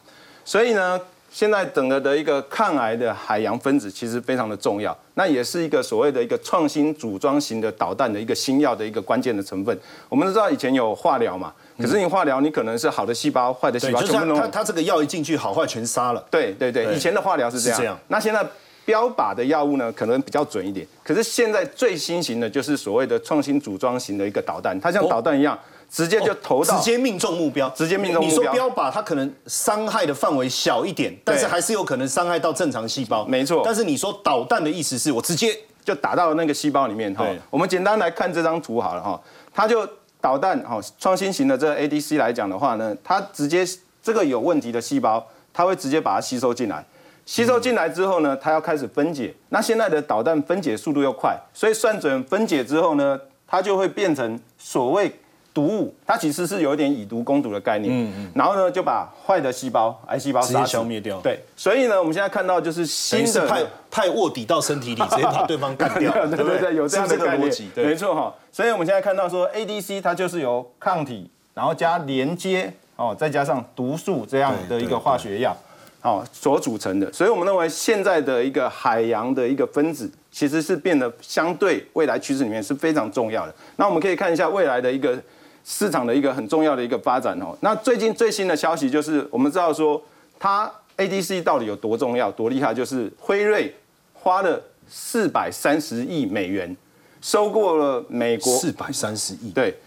[0.46, 9.76] 所以呢，现在整个的一个抗癌的海洋分子其实非常的重要，那也是一个所谓的一个创新组装型的导弹的一个新药的一个关键的成分。
[10.08, 16.24] 我们都知道以前有化疗嘛，可是你化疗你可能是好的细胞、坏的细，胞就是全部都他他他这个药一进去，好坏全杀了。
[16.30, 17.76] 对对对，对以前的化疗是这样。
[17.76, 18.46] 是这样那现在
[18.86, 20.86] 标靶的药物呢，可能比较准一点。
[21.04, 25.58] 可是现在最新型的就是所谓的创新组装型的一个导弹，它像导弹一样，
[25.92, 33.26] 直接就投到、直接命中目标，直接命中目你说标标靶它可能伤害的范围小一点，但是还是有可能伤害到正常细胞。
[33.26, 37.38] 没错但是你说导弹的意思是我直接就打到那个细胞里面哈对。
[37.50, 39.22] 我们简单来看这张图好了哈，
[39.54, 39.86] 它就
[40.22, 43.68] 导弹哈创新型的这个 ADC 来讲的话呢，它直接
[44.02, 46.86] 这个有问题的细胞它会直接把它吸收进来。
[47.26, 49.34] 吸收进来之后呢，它要开始分解。
[49.50, 55.14] 那现在的导弹分解速度又快，所以算准分解之后呢，它就会变成所谓
[55.54, 55.94] 毒物。
[56.06, 57.94] 它其实是有一点以毒攻毒的概念。
[57.94, 58.32] 嗯嗯。
[58.36, 61.20] 然后呢，就把坏的细胞、癌细胞直接消灭掉。
[61.22, 61.40] 对。
[61.56, 66.12] 所以呢，我们现在看到就是新的派派卧底到身体里，直接把对方干掉。
[66.28, 67.52] 对对对，有这样的概念。
[67.76, 68.34] 没错哈。
[68.52, 75.56] 所以我们现在看到说，ADC 它就是由抗体，然后加连接哦，再加上毒素这样的一个化学药。
[76.04, 83.54] 哦，所组成的，所以我们认为现在的一个海洋的一个分子，其实是变得相对未来趋势里面是非常重要的。
[83.76, 85.16] 那我们可以看一下未来的一个
[85.64, 87.56] 市场的一个很重要的一个发展哦。
[87.62, 90.02] 那最近最新的消息就是，我们知道说
[90.40, 93.76] 它 ADC 到底有多重要、多厉害，就是辉瑞
[94.14, 96.76] 花了四百三十亿美元
[97.22, 99.78] 收购了美国四百三十亿，对，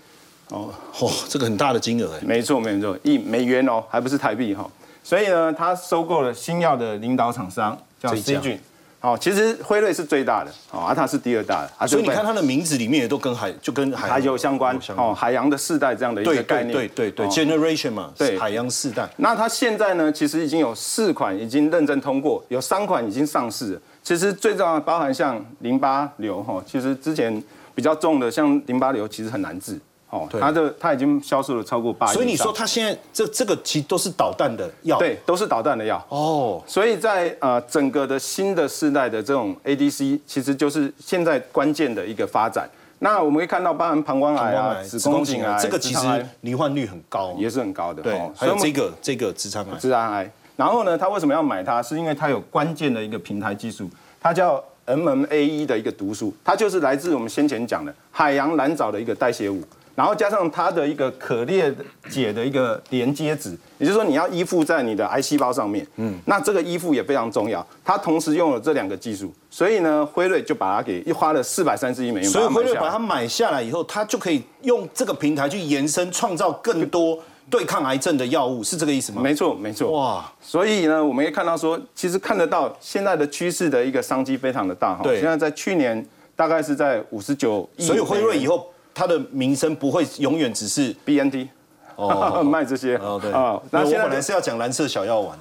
[0.51, 4.69] 哦，嚯，这个很大的金额哎，没错没错，亿美元哦，还不是台币哈。
[5.03, 8.59] 所以呢，他收购了新药的领导厂商叫 C 菌，
[9.05, 19.07] 哦，其实辉瑞是最大的，哦，阿塔是第二大的，所以你看它的名字里面也都跟海就跟海有相关，哦，海洋的世代这样的一个概念，对对对，generation 嘛，对，海洋世代。
[19.19, 23.79] 那它现在呢，其实已经有四款已经认证通过，有三款已经上市。
[24.03, 27.45] 其实最重要包含像淋巴瘤，哈，其实之前
[27.75, 29.79] 比较重的像淋巴瘤，其实很难治。
[30.15, 36.05] 哦，它的它已经销售了超过八亿，所以你说它现在这这个其实都是导弹的药，对，都是导弹的药。
[36.09, 42.71] 哦，所以在呃整个的新的世代的这种 ADC，其实就是现在关键的一个发展。
[43.01, 48.01] 那我们可以看到，包含膀胱癌啊、子宫颈癌，这个其实罹患率很高，也是很高的。
[48.01, 50.31] 对，还有这个这个直肠癌，直肠癌。
[50.57, 51.83] 然后呢，他为什么要买它？
[51.83, 53.91] 是因为它有关键的一个平台技术，
[54.21, 59.61] 它叫 MMA 一的一个毒素，它就是来自我们先前讲的海洋蓝藻的一个代谢物。
[59.95, 61.73] 然后加上它的一个可裂
[62.11, 67.65] 解的一个连接子，也就是说你要依附在你的癌细胞上面，嗯，那这个依附也非常重要。
[67.85, 72.29] 它同时用了这两个技术，所以呢，辉瑞就把它给花了四百三十亿美元。
[72.29, 77.17] 所以辉瑞把它买下来以后，它就可以用这个平台去延伸，创造更多
[77.49, 79.23] 对抗癌症的药物，是这个意思吗？
[79.23, 79.93] 没错，没错。
[79.93, 85.05] 哇，所以呢，我们可以看到说，其实看得到现在的趋势的一个商机非常的大哈。
[85.05, 87.85] 对，现在在去年大概是在五十九亿。
[87.87, 88.69] 所以辉瑞以后。
[88.95, 91.49] 它的名声不会永远只是 B N T，
[91.97, 92.97] 哦，卖这些。
[92.97, 93.31] 哦，对。
[93.33, 95.37] 啊，那现在本来是要讲蓝色小药丸，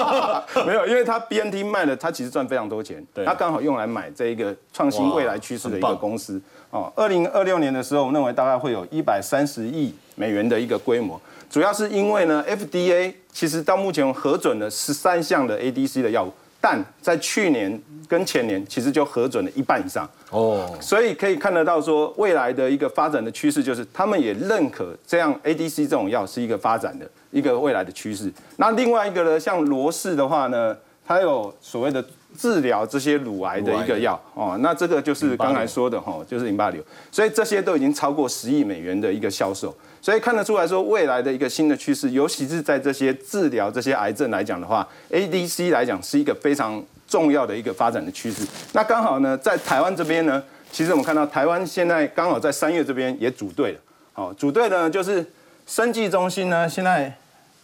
[0.66, 6.40] 没有，因为它 B N T 卖了，它其实赚非常多钱，对，它刚好用来买这一个创新未来趋势的一个公司。
[6.70, 6.92] 哦。
[6.94, 16.32] 二零二六年的时候，我认为大概会有一百三十亿美元的一个规模，主要是因为呢，F D A 其实到目前核准了十三项的 A D C 的药物。
[16.62, 28.32] 但在去年跟前年，其实就核准了一半以上哦，所以可以看得到说，未来的一个发展的趋势就是，他们也认可这样 ADC 这种药是一个发展的一个未来的趋势。
[28.56, 30.76] 那另外一个呢，像罗氏的话呢，
[31.06, 32.04] 它有所谓的
[32.38, 39.76] 治疗这些乳癌的一个药哦，那这个就是刚才说的哈，就是淋巴瘤，所以这些都已经超过十亿美元的一个销售。
[40.00, 48.46] 所以看得出来说，未来的一个新的趋势，尤其是在这些治疗这些癌症来讲的话，ADC 来讲是一个非常重要的一个发展的趋势。
[48.72, 50.42] 那刚好呢，在台湾这边呢，
[50.72, 53.78] 其实我们看到台湾现在刚好在三月这边也组队了。
[54.12, 55.26] 好，组队呢就是
[55.66, 57.12] 生技中心呢，现在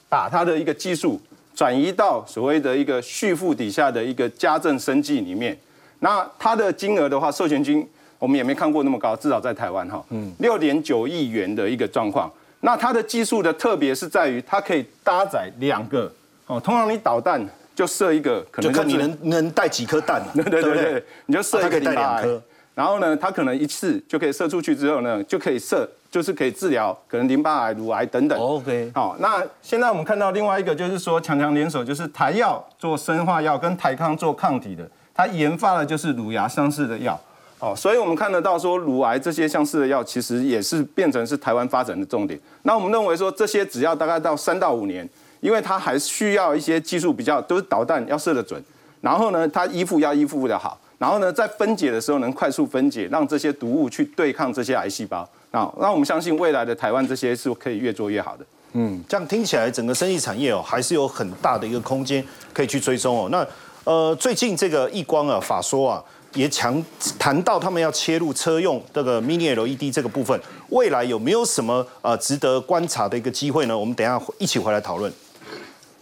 [0.08, 1.20] 把它的一个技术
[1.54, 5.56] 转移到所谓的一个续付底下的一个家政生技里面。
[6.00, 7.88] 那它的金额的话，授权金。
[8.18, 12.32] 我们也没看过那么高，至少在台湾哈，嗯六点九亿元的一个状况。
[12.60, 16.10] 那它的技术的特别是在于，它可以搭载两个
[16.46, 16.58] 哦。
[16.58, 17.38] 通常你导弹
[17.76, 22.42] 就射一个，可能就看你能能带几颗蛋 对对对，你就射一个两颗。
[22.74, 28.38] 然后呢，它可能一次就可以射出去之后呢，就可以射，就是可以治疗可能淋巴癌、乳癌等等。
[28.38, 37.18] OK，好，那现在我们看到另外一个就是说强强联手，就是台药做生化药跟台康做抗体的，它研发的就是乳牙相似的药。
[37.58, 42.38] 哦，所以我们看得到说，乳癌这些相似的药，其实也是变成是台湾发展的重点。
[42.64, 45.08] 那我们认为说，这些只要大概到三到五年，
[45.46, 48.60] 因为它还需要一些技术比较，都是导弹要射得准，
[49.00, 55.28] 然后呢，它依附要依附的好，然后呢，在分解的时候能快速分解，让这些毒物去对抗这些癌细胞。
[55.52, 58.44] 那，那我们相信未来的台湾这些是可以越做越好的。
[58.72, 63.28] 嗯，这样听起来，整个生意产业哦，还是有很大的一个空间可以去追踪哦。
[63.30, 63.46] 那
[63.84, 66.02] 呃，最近这个易光啊，法说啊。
[66.34, 66.84] 也强
[67.18, 70.38] 谈到他们要切入车用这个 Mini LED 这个部分，
[70.68, 73.78] 未来有没有什么呃值得观察的一个机会呢？
[73.78, 75.10] 我们等下一起回来讨论。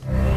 [0.06, 0.33] 好，易。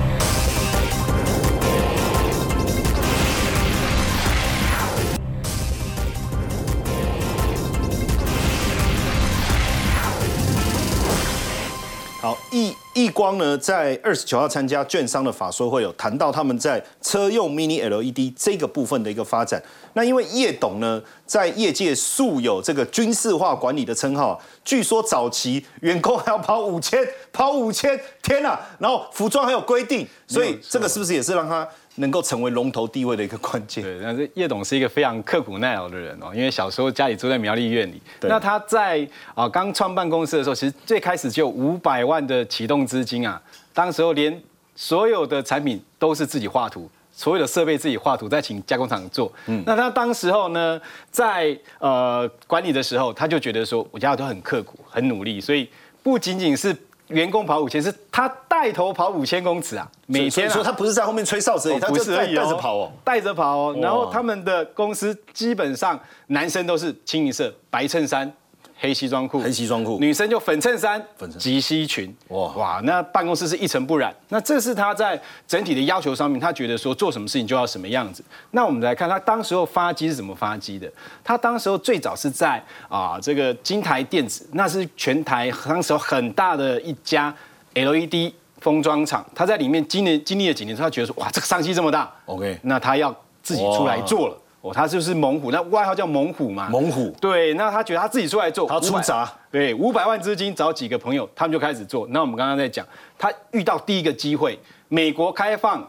[12.98, 19.62] 易光呢，在二十九号参加券商的法说会，有谈到他们在车用 Mini LED 这个部分的一个发展。
[19.94, 28.58] 那因为叶董呢，在业界素有这个军事化管理的称号，据说早期员工还要跑五千，跑五千，天呐！
[28.80, 31.68] 然后服装还有规定，所以这个是不是也是让他
[31.98, 33.84] 能够成为龙头地位的一个关键？
[33.84, 43.42] 对，但是叶董是一个非常刻苦耐劳的人哦，因为小时候家里住在苗栗院里，那他在啊刚创办公司的时候，其实最开始就有五百万的启动资金啊，
[43.74, 44.42] 当时候连
[44.76, 46.90] 所有的产品都是自己画图。
[47.20, 49.34] 所有的设备自己画图，再请加工厂做。
[49.48, 50.80] 嗯，那他当时候呢，
[51.10, 55.68] 在呃管理的时候，他就觉得说，我家都很刻苦，很努力，所以
[56.04, 56.72] 不仅仅是
[57.08, 63.78] 员工跑五千，是他带头跑五千公尺啊，每天说他不是在后面吹哨子，他就是带着跑哦，带着跑哦。
[63.82, 68.32] 然后他们的公司基本上男生都是清一色白衬衫。
[68.80, 74.16] 黑西装裤，黑西装裤，女生就粉衬衫，粉及膝裙，哇哇，那办公室是一尘不染。
[74.30, 78.24] 那这是他在整体的要求上面，他觉得说做什么事情就要什么样子。
[78.52, 80.88] 那我们来看他当时候发机是怎么发机的。
[81.24, 87.34] 他当时候最早是在啊这个金台电子，那是全台当时候很大的一家
[87.74, 89.26] LED 封装厂。
[89.34, 94.38] 他在里面经历经历了几年，他觉得说哇这个商机这么大，OK，那他要自己出来做了。
[94.62, 96.68] 哦，他就是猛虎，那外号叫猛虎嘛。
[96.68, 102.08] 猛虎，对，那他觉得他自己出来做，他出闸，对，五百万资金找几个朋友，他们就开始做。
[102.10, 102.86] 那我们刚刚在讲，
[103.20, 105.88] 他遇到第一个机会，美国开放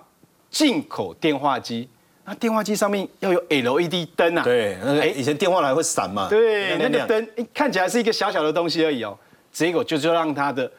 [0.51, 1.89] 进口电话机，
[2.27, 4.45] 那电话机上面要有 LED 灯啊。
[4.45, 6.29] 对，哎，以前电话还会闪嘛。
[6.29, 9.17] 对，那个灯看起来是一个小小的东西而已哦，
[9.51, 10.71] 结果就就让他的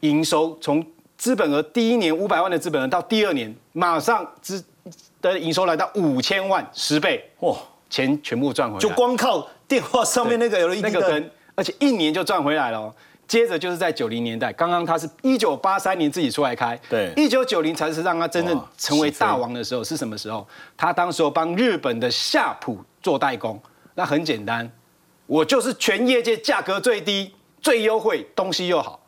[0.00, 0.84] 营收从
[1.16, 4.62] 资本额第一年五百万的资本额到第二年马上资。
[5.32, 7.56] 的营收来到五千万，十倍哇！
[7.88, 12.92] 钱全部赚回来，就光靠电话上面那个 LED 灯，而且一年就赚回来了。
[13.28, 19.84] 接着就是在九零年代，刚刚他是一九八三年自己出来开，对，一九九零才是让他真正成为大王的时候。
[19.84, 20.46] 是什么时候？
[20.76, 23.60] 他当时候帮日本的夏普做代工，
[23.94, 24.68] 那很简单，
[25.26, 29.00] 我就是全业界价格最低、最优惠，东西又好。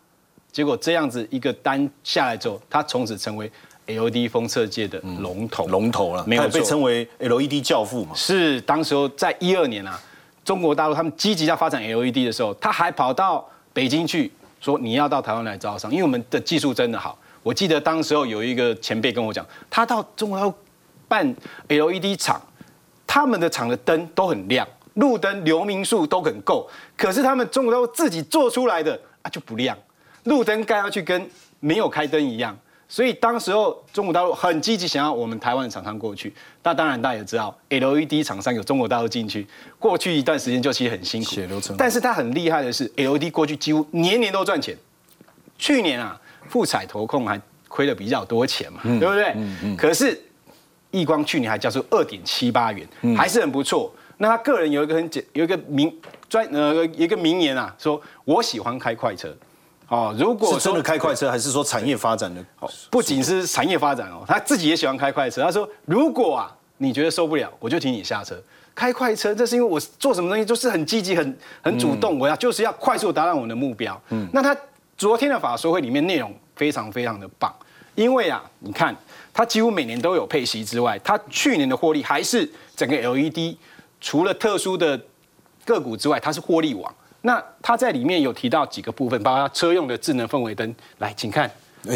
[0.53, 3.51] 结果这样子一个单下来之后，他从此成为。
[3.89, 8.15] LED 封测界的龙头，龙头了，没有被称为 LED 教父嘛？
[8.15, 9.99] 是，当时候在一二年啊，
[10.45, 14.31] 中国大陆他们积极在发展 LED 的时候，他还跑到北京去
[14.61, 17.19] 说你要到台湾来招商，因为我们的技术真的好。
[17.43, 20.53] 我记得当时候有一个前辈跟我讲，他到中国大陆
[21.07, 21.35] 办
[21.69, 22.41] LED 厂，
[23.07, 29.75] 他们的厂的灯都很亮，路灯、流明数都很够，可是他们中国大陆自己做出来的啊就不亮，
[30.25, 31.27] 路灯盖上去跟
[31.61, 32.55] 没有开灯一样。
[32.89, 36.33] 所以当时候中国大陆很积极想要我们台湾的厂商过去，
[36.63, 39.47] 那当然大家也知道，LED 厂商有中国大陆进去，
[39.79, 41.37] 过去一段时间就其实很辛苦，
[41.77, 44.75] 但是他很厉害的是，LED 过去几乎年年都赚钱。
[45.59, 46.19] 去年啊，
[46.49, 49.35] 富彩投控还亏了比较多钱嘛，对不对？
[49.77, 50.19] 可是
[50.91, 53.93] 易光去年还交出二点七八元，还是很不错。
[54.17, 55.95] 那他个人有一个很简，有一个名
[56.29, 59.37] 专呃一个名言啊，说我喜欢开快车。
[59.89, 62.45] 哦，如果是真的开快车，还是说产业发展的？
[62.91, 65.43] 不仅是产业发展哦，他自己也喜欢开快车。
[65.43, 68.37] 他说：“如果啊，你觉得受不了，我就请你下车。
[68.75, 74.55] 开快车，这是因为我做什么东西都是很积极、很很主动，我要就是要快速达到我的目标。”嗯，那他
[74.97, 77.51] 昨天的法说会里面内容非常非常的棒，
[77.95, 78.95] 因为啊，你看
[79.33, 83.57] 他几乎每年都有配息之外，他去年的获利还是整个 LED
[84.03, 85.01] 除了特殊的
[85.65, 86.95] 个股之外，它是获利王。
[87.23, 90.75] 那他在里面有提到几个部分，包括车用的智能氛围灯。
[90.99, 91.51] 来，请看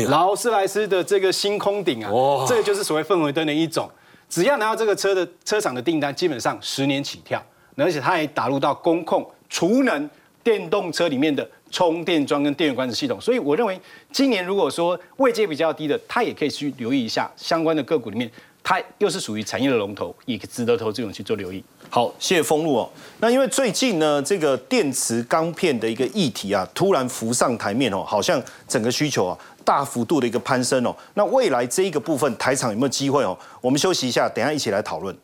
[0.09, 2.11] 劳斯莱斯的这个星空顶啊，
[2.49, 3.91] 这个就是所谓氛围灯的一种。
[4.29, 7.43] 只要拿到这个车的车厂的订单，基本上十年起跳，
[7.77, 10.09] 而且它也打入到公控储能
[10.43, 13.21] 电动车里面的充电桩跟电源管理系统。
[13.21, 13.79] 所以我认为，
[14.11, 18.31] 今年如果说位阶比较低的，它也可以去留意一下相关的个股里面。
[18.65, 21.63] 它又是属于产业的龙头，也值得投资人去做留意。
[21.95, 22.89] 好，谢谢封路哦。
[23.19, 30.97] 那因为最近呢，这个电池钢片的一个议题啊，突然浮上台面哦，好像整个需求啊大幅度的一个攀升哦。
[31.13, 33.39] 那未来这一个部分，台厂有没有机会哦？
[33.61, 35.15] 我们休息一下，等下一起来讨论。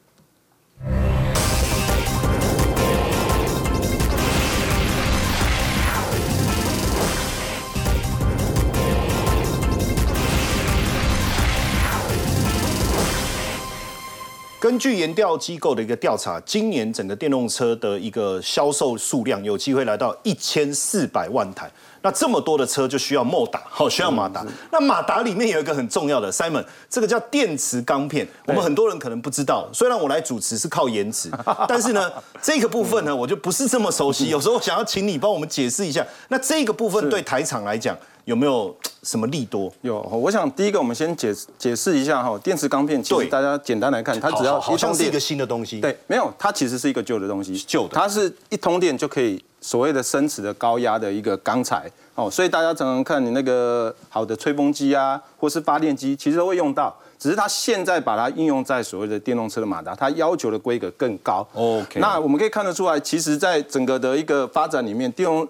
[14.68, 21.70] 根据研调机构的一个调查，今年整个电动车的一个销售数量有机会来到一千四百万台。
[22.02, 24.44] 那这么多的车就需要莫达，好需要马达。
[24.70, 28.28] 那马达里面有一个很重要的 Simon，这个叫电池钢片。
[28.44, 31.30] 我们很多人可能不知道，虽然我来主持是靠颜值，
[31.66, 32.12] 但是呢，
[32.42, 34.28] 这个部分呢，我就不是这么熟悉。
[34.28, 37.96] 有时候想要请你帮我们解释一下，那这个部分对台厂来讲。
[38.28, 39.72] 有没有什么利多？
[39.80, 61.46] 有，我想第一个我们先解解释一下哈，电池钢片其实大家简单来看，它只要好好像一通电是一个新的东西。，对，没有，它其实是一个旧的东西，旧的它是一通电就可以所谓的生磁的高压的一个钢材哦，所以大家常常看你那个好的吹风机啊，或是发电机，其实都会用到，只是它现在把它应用在所谓的电动车的马达，它要求的规格更高。
[61.54, 65.48] OK 那我们可以看得出来，其实在整个的一个发展里面，电动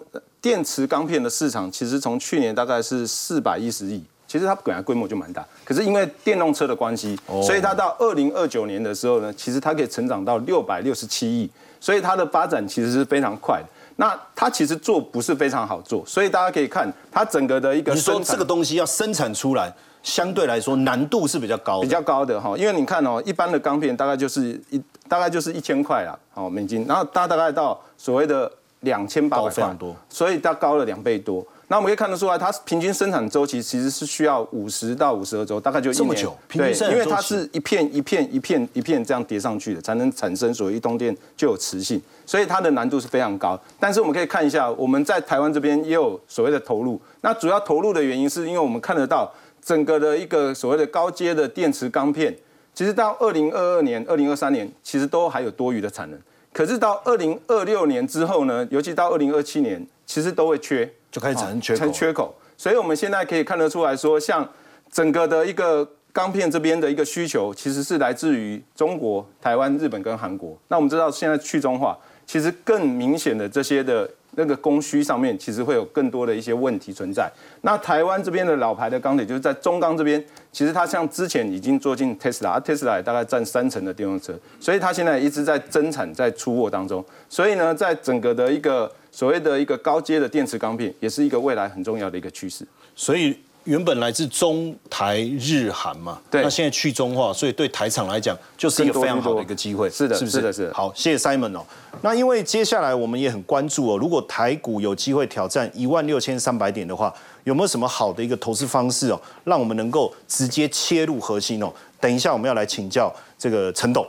[0.49, 4.03] 电池钢片的市场，其实从去年大概是四百一十亿。
[4.27, 13.67] 其实它本来规模就蛮大，可是因为电动车的关系，所以它到二零二九年的时候呢，其实它可以成长到六百六十七亿，所以它的发展其实是非常快的。
[13.97, 19.71] 那它其实做不是非常好做，所以大家可以看它整个的一个你说这个东西要生产出来，
[20.03, 24.79] 相对来说难度是比较高的，比较高的哈，因为你看哦，一般的钢片大概就是一
[25.09, 28.51] 大概就是一千块啦，哦美金，然后它大概到所谓的
[28.81, 31.45] 两千八百块高非常多，所以它高了两倍多。
[31.71, 35.99] 那我们可以看得出来，它平均生产周期其实是需要五十到五十二周，大概就一年。
[35.99, 43.61] 这么久平均对，因为它生产周期是一片一片一片一片这样叠上去的，才能产生所谓一通电就有磁性，所以它的难度是非常高。
[43.79, 46.99] 但是我们可以看一下，我们在台湾这边也有所谓的投入。
[47.21, 52.35] 那主要投入的原因是因为我们看得到整个的一个所谓的高阶的电池钢片，
[52.73, 56.19] 其实到二零二二年、二零二三年，其实都还有多余的产能。
[56.59, 60.93] 可是到二零二六年之后呢，尤其到二零二七年，其实都会缺。
[61.09, 61.93] 就开始产生缺口产。
[61.93, 62.35] 缺口。
[62.57, 64.45] 所以我们现在可以看得出来说，像
[64.91, 70.59] 整个的一个钢片这边的一个需求，其实是来自于中国、台湾、日本跟韩国。
[70.67, 71.97] 那我们知道现在去中化，
[72.27, 77.29] 其实更明显的这些的那个供需上面，其实会有更多的一些问题存在。
[77.63, 87.05] 那台湾这边的老牌的钢铁，就是在中钢这边，其实它像之前已经做进 Tesla，Tesla 大概占三成的电动车，所以它现在一直在增产，在出货当中。
[87.29, 92.65] 所以呢，在整个的一个所谓的一个高阶的电池钢片，也是一个未来很重要的一个趋势。
[92.95, 93.37] 所以
[93.69, 101.63] 原本来自中台日韩嘛，对那现在去中化，所以对台厂来讲就是一个非常好的一个机会，是的是不是的是的好，谢谢 Simon 哦。
[102.01, 107.13] 那因为接下来我们也很关注哦，如果台股有机会挑战一万六千三百点的话，
[107.45, 111.71] 有没有什么好的一个投资方式哦，让我们能够直接切入核心哦？
[112.01, 114.07] 等一下我们要来请教这个陈董。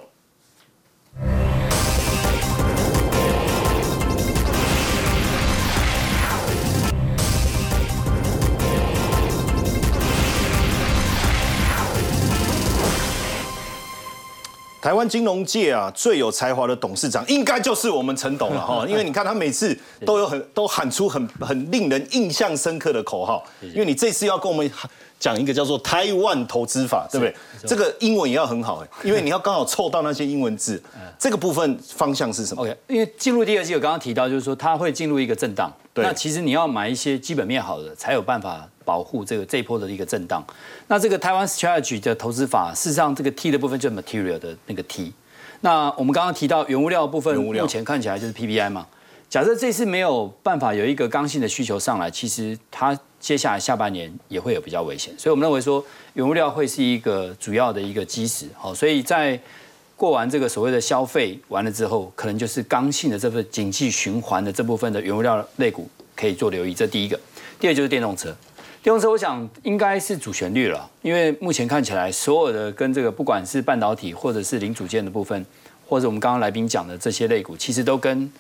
[14.81, 18.85] 台湾金融界啊最有才华的董事长，应该就是我们陈董了哈。
[18.87, 23.43] 因为你看他每次都有很都喊出很很令人印象深刻的口号。
[23.61, 24.71] 因为你这次要跟我们
[25.19, 27.35] 讲一个叫做台湾投资法，对不对？
[27.67, 30.81] 这个英文也要很好哎， 因为你要刚好凑到那些英文字。
[31.17, 35.69] 这个部分方向是什么？OK，因为进入第二季，我刚刚提到，就是说它会进入一个震荡。
[35.93, 40.41] 对那其实你要买一些基本面好的，才有办法保护这个这一波的一个震荡。
[40.87, 45.11] 那这个台湾 strategy 的投资法，事实上这个 T 的部分就是 material 的那个 T。
[45.59, 48.87] 那我们刚刚提到原物料的部分，目前看起来就是 PPI 嘛。
[49.29, 55.13] 假设这次没有办法有一个刚性的需求上来，其实它接下来下半年也会有比较危险。
[55.17, 58.47] 所以我们认为说原物料会是一个主要的一个基石。
[58.55, 59.39] 好，所以在
[59.95, 66.73] 过完这个所谓的消费完了之后，可能就是刚性的这部分经济循环的这部分的原物料类股可以做留意。
[66.73, 67.19] 这第一个，
[67.59, 68.33] 第二就是电动车。
[68.81, 75.45] 电动车我想应该是主旋律了，因为目前看起来所有的跟这个不管是半导体或者是零组件的部分，
[75.85, 78.31] 或者我们刚刚来宾讲的这些类股，其实都跟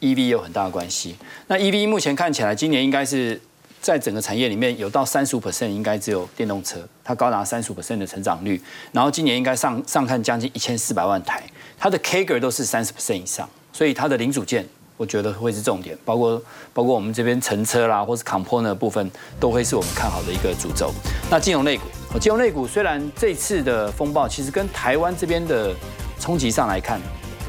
[0.00, 1.16] EV 有很大的关系。
[1.48, 3.40] 那 EV 目前看起来今年应该是
[3.80, 8.60] 在整个产业里面有到三十五 percent，应该只有电动车，它高达三十五 percent 的成长率。
[8.92, 11.42] 然后今年应该上上看将近一千四百万台，
[11.78, 14.66] 它的 Kager 都是三十 percent 以上，所以它的零组件
[14.98, 16.42] 我觉得会是重点，包括
[16.74, 20.92] 包括我们这边乘车啦，或是 component 的部分，都会是我们看好的一个主轴。
[21.30, 21.84] 那金融类股，
[22.18, 25.74] 金融类股虽然这次的风暴其实跟台湾这边的
[26.18, 27.00] 冲击上来看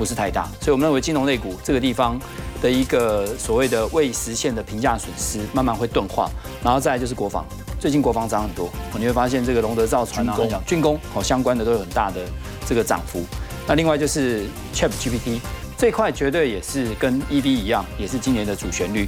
[0.01, 2.19] 不是太大，所以我们认为金融类股这个地方
[2.59, 6.27] 的一个所谓的未实现的评价损失慢慢会钝化，
[6.63, 7.45] 然后再来就是国防，
[7.79, 10.35] 最近国防涨很多，你会发现这个龙德造船啊、
[10.65, 12.21] 军工哦相关的都有很大的
[12.65, 13.23] 这个涨幅。
[13.67, 15.39] 那另外就是 Chat GPT
[15.77, 18.99] 这块绝对也是跟 EV 一样，也是今年的主旋律。